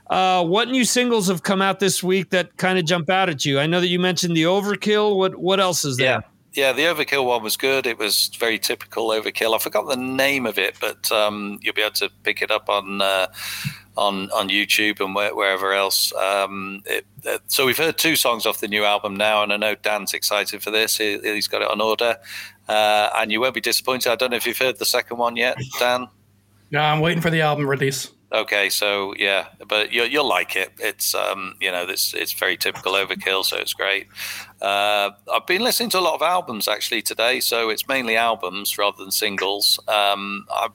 [0.09, 3.45] uh, what new singles have come out this week that kind of jump out at
[3.45, 3.59] you?
[3.59, 5.17] I know that you mentioned the Overkill.
[5.17, 6.07] What what else is there?
[6.07, 6.21] Yeah.
[6.55, 7.87] Yeah, the Overkill one was good.
[7.87, 9.55] It was very typical Overkill.
[9.55, 12.69] I forgot the name of it, but um, you'll be able to pick it up
[12.69, 13.29] on uh,
[13.97, 16.13] on on YouTube and where, wherever else.
[16.15, 19.57] Um, it, uh, so we've heard two songs off the new album now, and I
[19.57, 20.99] know Dan's excited for this.
[20.99, 22.17] He, has got it on order,
[22.69, 24.13] uh, and you won't be disappointed.
[24.13, 26.09] I don't know if you've heard the second one yet, Dan.
[26.71, 28.11] No, I'm waiting for the album release.
[28.33, 30.73] Okay, so yeah, but you, will like it.
[30.79, 34.09] It's um, you know, it's it's very typical Overkill, so it's great.
[34.63, 38.79] Uh, I've been listening to a lot of albums actually today, so it's mainly albums
[38.79, 39.79] rather than singles.
[39.87, 40.69] Um, I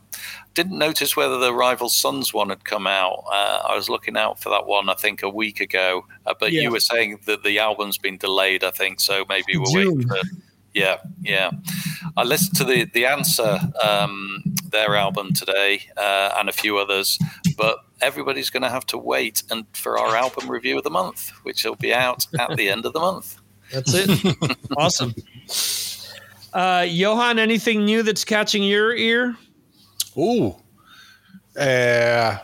[0.54, 3.24] didn't notice whether the Rival Sons one had come out.
[3.32, 6.06] Uh, I was looking out for that one, I think, a week ago.
[6.28, 6.62] Uh, but yeah.
[6.62, 9.98] you were saying that the album's been delayed, I think, so maybe we're June.
[9.98, 10.18] waiting for.
[10.76, 11.50] Yeah, yeah.
[12.16, 17.20] I listened to the the answer um, their album today uh, and a few others,
[17.58, 21.30] but everybody's going to have to wait and for our album review of the month,
[21.44, 23.40] which will be out at the end of the month.
[23.72, 24.58] That's it.
[24.78, 25.14] awesome.
[26.54, 29.36] Uh, Johan, anything new that's catching your ear?
[30.18, 30.56] Ooh,
[31.60, 32.38] uh,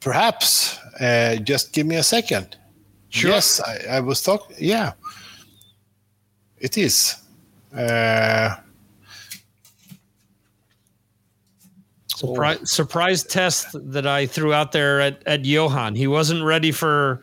[0.00, 0.78] perhaps.
[1.00, 2.56] Uh, just give me a second.
[3.10, 3.30] Sure.
[3.30, 4.56] Yes, I, I was talking.
[4.58, 4.92] Yeah,
[6.58, 7.16] it is.
[7.74, 8.56] Uh,
[12.18, 15.94] Surprise, surprise test that I threw out there at, at Johan.
[15.94, 17.20] He wasn't ready for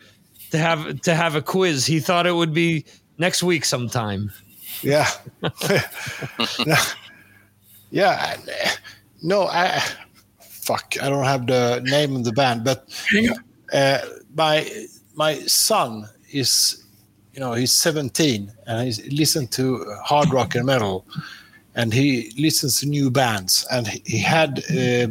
[0.52, 1.84] to have to have a quiz.
[1.84, 2.86] He thought it would be
[3.18, 4.32] next week sometime.
[4.80, 5.06] Yeah.
[7.90, 8.36] yeah.
[9.22, 9.82] No, I
[10.40, 10.94] fuck.
[11.02, 12.88] I don't have the name of the band, but
[13.74, 13.98] uh,
[14.34, 16.84] my my son is,
[17.34, 21.06] you know, he's 17 and he's listened to hard rock and metal
[21.76, 25.06] and he listens to new bands and he had uh,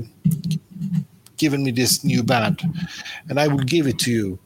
[1.38, 2.62] given me this new band
[3.30, 4.40] and i will give it to you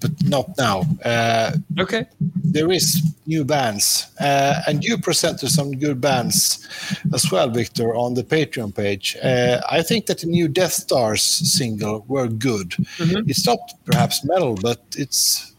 [0.00, 0.82] but not now.
[1.04, 2.06] Uh, okay.
[2.44, 6.68] there is new bands uh, and you presented some good bands
[7.14, 9.16] as well victor on the patreon page.
[9.22, 12.70] Uh, i think that the new Deathstars single were good.
[12.98, 13.28] Mm-hmm.
[13.30, 15.54] it's not perhaps metal but it's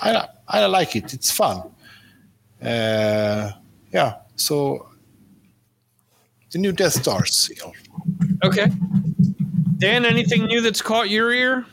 [0.00, 1.12] i, I like it.
[1.14, 1.62] It's fun.
[2.62, 3.52] Uh,
[3.92, 4.88] yeah so
[6.56, 7.74] the new Death Star seal.
[8.42, 8.70] Okay.
[9.76, 11.66] Dan, anything new that's caught your ear?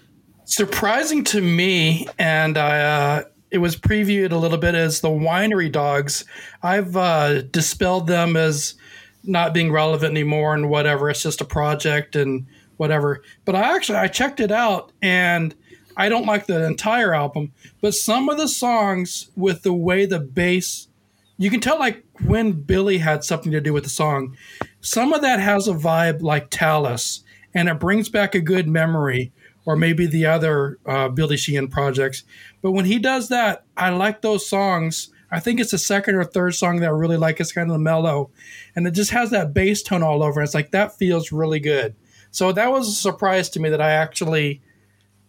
[0.43, 5.71] Surprising to me, and I, uh, it was previewed a little bit as the Winery
[5.71, 6.25] Dogs.
[6.61, 8.75] I've uh, dispelled them as
[9.23, 11.09] not being relevant anymore and whatever.
[11.09, 13.23] It's just a project and whatever.
[13.45, 15.55] But I actually I checked it out and
[15.95, 20.19] I don't like the entire album, but some of the songs with the way the
[20.19, 20.89] bass
[21.43, 24.37] you can tell like when Billy had something to do with the song.
[24.79, 27.21] Some of that has a vibe like Talas,
[27.53, 29.33] and it brings back a good memory,
[29.65, 32.23] or maybe the other uh, Billy Sheehan projects.
[32.61, 35.09] But when he does that, I like those songs.
[35.31, 37.41] I think it's the second or third song that I really like.
[37.41, 38.29] It's kind of mellow,
[38.73, 40.41] and it just has that bass tone all over.
[40.41, 41.93] It's like that feels really good.
[42.31, 44.61] So that was a surprise to me that I actually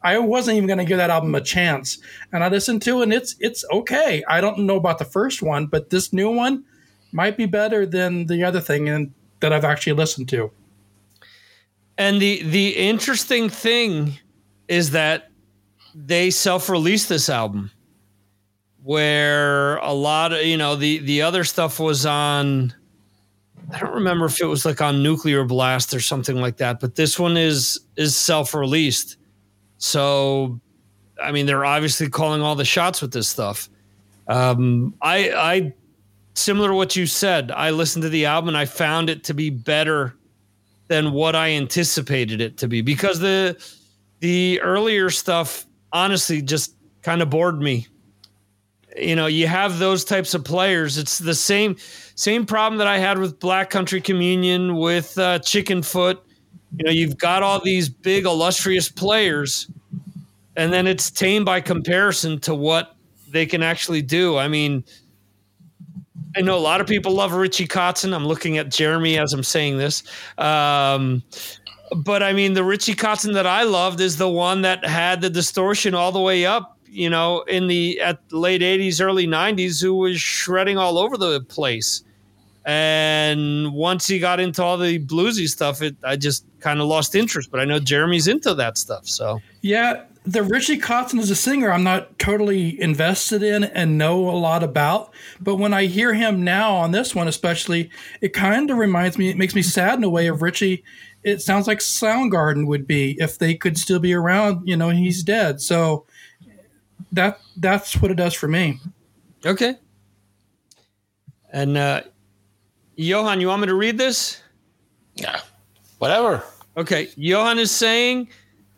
[0.05, 1.99] I wasn't even going to give that album a chance,
[2.33, 4.23] and I listened to it, and it's it's okay.
[4.29, 6.65] I don't know about the first one, but this new one
[7.11, 10.51] might be better than the other thing and that I've actually listened to.
[11.97, 14.19] And the the interesting thing
[14.69, 15.31] is that
[15.95, 17.71] they self-released this album
[18.83, 22.75] where a lot of you know the the other stuff was on
[23.73, 26.97] I don't remember if it was like on Nuclear Blast or something like that, but
[26.97, 29.17] this one is is self-released.
[29.79, 30.61] So
[31.23, 33.69] I mean they're obviously calling all the shots with this stuff.
[34.29, 35.75] Um I I
[36.35, 39.35] similar to what you said, I listened to the album and I found it to
[39.35, 40.15] be better
[40.89, 43.57] than what I anticipated it to be because the
[44.21, 47.87] the earlier stuff honestly just kind of bored me.
[48.97, 50.99] You know, you have those types of players.
[50.99, 51.77] It's the same
[52.15, 56.19] same problem that I had with Black Country Communion with uh, Chickenfoot.
[56.77, 59.71] You know, you've got all these big illustrious players,
[60.57, 62.97] and then it's tame by comparison to what
[63.31, 64.37] they can actually do.
[64.37, 64.85] I mean,
[66.37, 68.15] I know a lot of people love Richie Kotzen.
[68.15, 70.03] I'm looking at Jeremy as I'm saying this.
[70.37, 71.23] Um,
[71.97, 75.31] but I mean, the Richie Kotzen that I loved is the one that had the
[75.31, 79.95] distortion all the way up, you know, in the at late 80s, early 90s, who
[79.95, 82.03] was shredding all over the place.
[82.67, 87.15] And once he got into all the bluesy stuff, it I just kind of lost
[87.15, 87.51] interest.
[87.51, 89.07] But I know Jeremy's into that stuff.
[89.07, 94.31] So yeah, the Richie Kotzen as a singer, I'm not totally invested in and know
[94.31, 95.13] a lot about.
[95.41, 97.91] But when I hear him now on this one, especially,
[98.23, 100.83] it kind of reminds me, it makes me sad in a way of Richie.
[101.23, 104.67] It sounds like Soundgarden would be if they could still be around.
[104.67, 105.61] You know, he's dead.
[105.61, 106.07] So
[107.13, 108.81] that that's what it does for me.
[109.45, 109.75] Okay.
[111.53, 112.03] And uh,
[112.97, 114.41] Johan, you want me to read this?
[115.15, 115.41] Yeah,
[115.99, 116.43] whatever.
[116.77, 117.09] Okay.
[117.17, 118.29] Johan is saying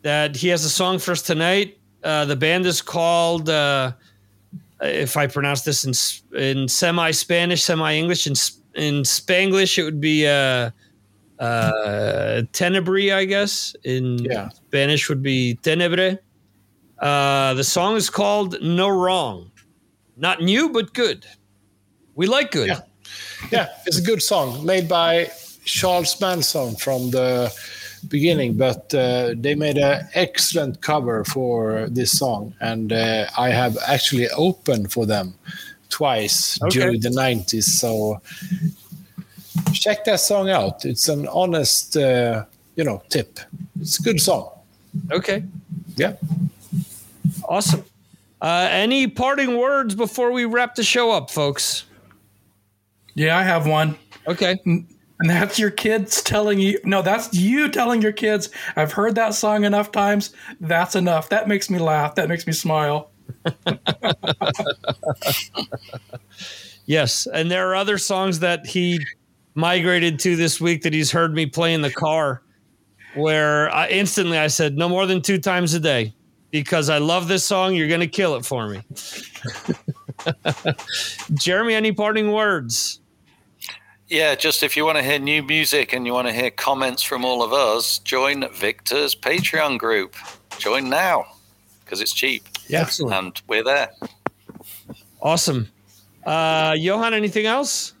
[0.03, 1.77] that he has a song for us tonight.
[2.03, 3.91] Uh, the band is called, uh,
[4.81, 5.93] if I pronounce this in
[6.39, 8.33] in semi Spanish, semi English, in
[8.75, 10.69] in Spanglish, it would be uh,
[11.39, 13.75] uh, Tenebre, I guess.
[13.83, 14.49] In Yeah.
[14.49, 16.19] Spanish would be Tenebre.
[16.99, 19.51] Uh, the song is called No Wrong.
[20.15, 21.25] Not new, but good.
[22.15, 22.67] We like good.
[22.69, 22.81] Yeah.
[23.51, 25.31] Yeah, it's a good song made by
[25.65, 27.53] Charles Manson from the
[28.09, 33.77] beginning, but uh, they made an excellent cover for this song, and uh, I have
[33.87, 35.33] actually opened for them
[35.89, 36.79] twice Okay.
[36.79, 37.63] during the 90s.
[37.63, 38.21] So
[39.73, 40.85] check that song out.
[40.85, 42.45] It's an honest, uh,
[42.75, 43.39] you know, tip.
[43.81, 44.51] It's a good song.
[45.11, 45.43] Okay.
[45.95, 46.13] Yeah.
[47.47, 47.83] Awesome.
[48.41, 51.85] Uh, any parting words before we wrap the show up, folks?
[53.17, 53.97] Yeah, I have one.
[54.27, 54.57] Okay.
[54.65, 54.87] And
[55.25, 59.63] that's your kids telling you, no, that's you telling your kids, I've heard that song
[59.63, 60.33] enough times.
[60.61, 61.29] That's enough.
[61.29, 62.13] That makes me laugh.
[62.13, 63.09] That makes me smile.
[66.87, 69.05] Yes, and there are other songs that he
[69.55, 72.41] migrated to this week that he's heard me play in the car,
[73.13, 76.13] where I instantly I said no more than two times a day
[76.49, 77.75] because I love this song.
[77.75, 78.81] You're going to kill it for me.
[81.33, 83.01] Jeremy, any parting words?
[84.09, 87.03] Yeah, just if you want to hear new music and you want to hear comments
[87.03, 90.15] from all of us, join Victor's Patreon group.
[90.59, 91.25] Join now
[91.83, 92.81] because it's cheap Yeah.
[92.81, 93.13] Excellent.
[93.15, 93.89] and we're there.
[95.21, 95.67] Awesome.
[96.25, 97.93] Uh, Johan, anything else?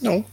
[0.00, 0.24] No,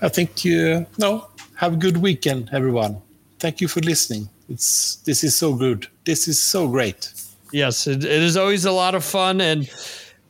[0.00, 1.28] I think uh, no.
[1.56, 3.00] Have a good weekend, everyone.
[3.40, 4.28] Thank you for listening.
[4.48, 5.86] It's this is so good.
[6.04, 7.12] This is so great.
[7.52, 9.40] Yes, it, it is always a lot of fun.
[9.40, 9.68] And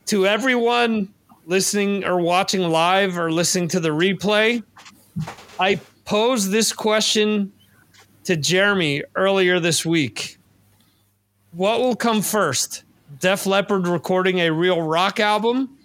[0.07, 1.09] to everyone
[1.49, 4.63] listening or watching live or listening to the replay,
[5.59, 7.51] I posed this question
[8.25, 10.37] to Jeremy earlier this week.
[11.51, 12.83] What will come first?
[13.19, 15.75] Def Leppard recording a real rock album?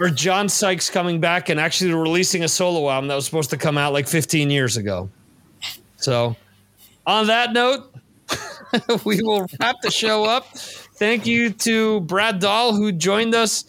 [0.00, 3.58] Or John Sykes coming back and actually releasing a solo album that was supposed to
[3.58, 5.10] come out like 15 years ago?
[5.96, 6.34] So,
[7.06, 7.94] on that note,
[9.04, 10.46] we will wrap the show up.
[10.96, 13.66] Thank you to Brad Dahl who joined us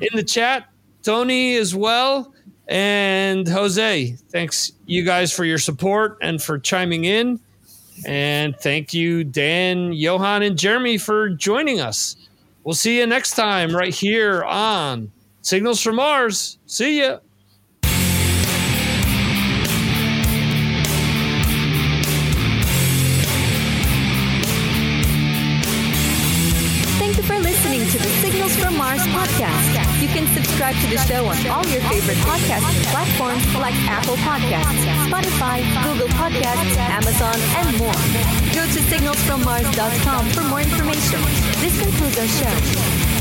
[0.00, 0.68] in the chat,
[1.02, 2.32] Tony as well,
[2.66, 4.16] and Jose.
[4.30, 7.40] Thanks you guys for your support and for chiming in.
[8.06, 12.16] And thank you, Dan, Johan, and Jeremy for joining us.
[12.64, 15.12] We'll see you next time right here on
[15.42, 16.58] Signals from Mars.
[16.66, 17.18] See ya.
[30.72, 36.08] Subscribe to the show on all your favorite podcast platforms like Apple Podcasts, Spotify, Google
[36.08, 37.92] Podcasts, Amazon, and more.
[38.54, 41.20] Go to signalsfrommars.com for more information.
[41.60, 43.11] This concludes our show.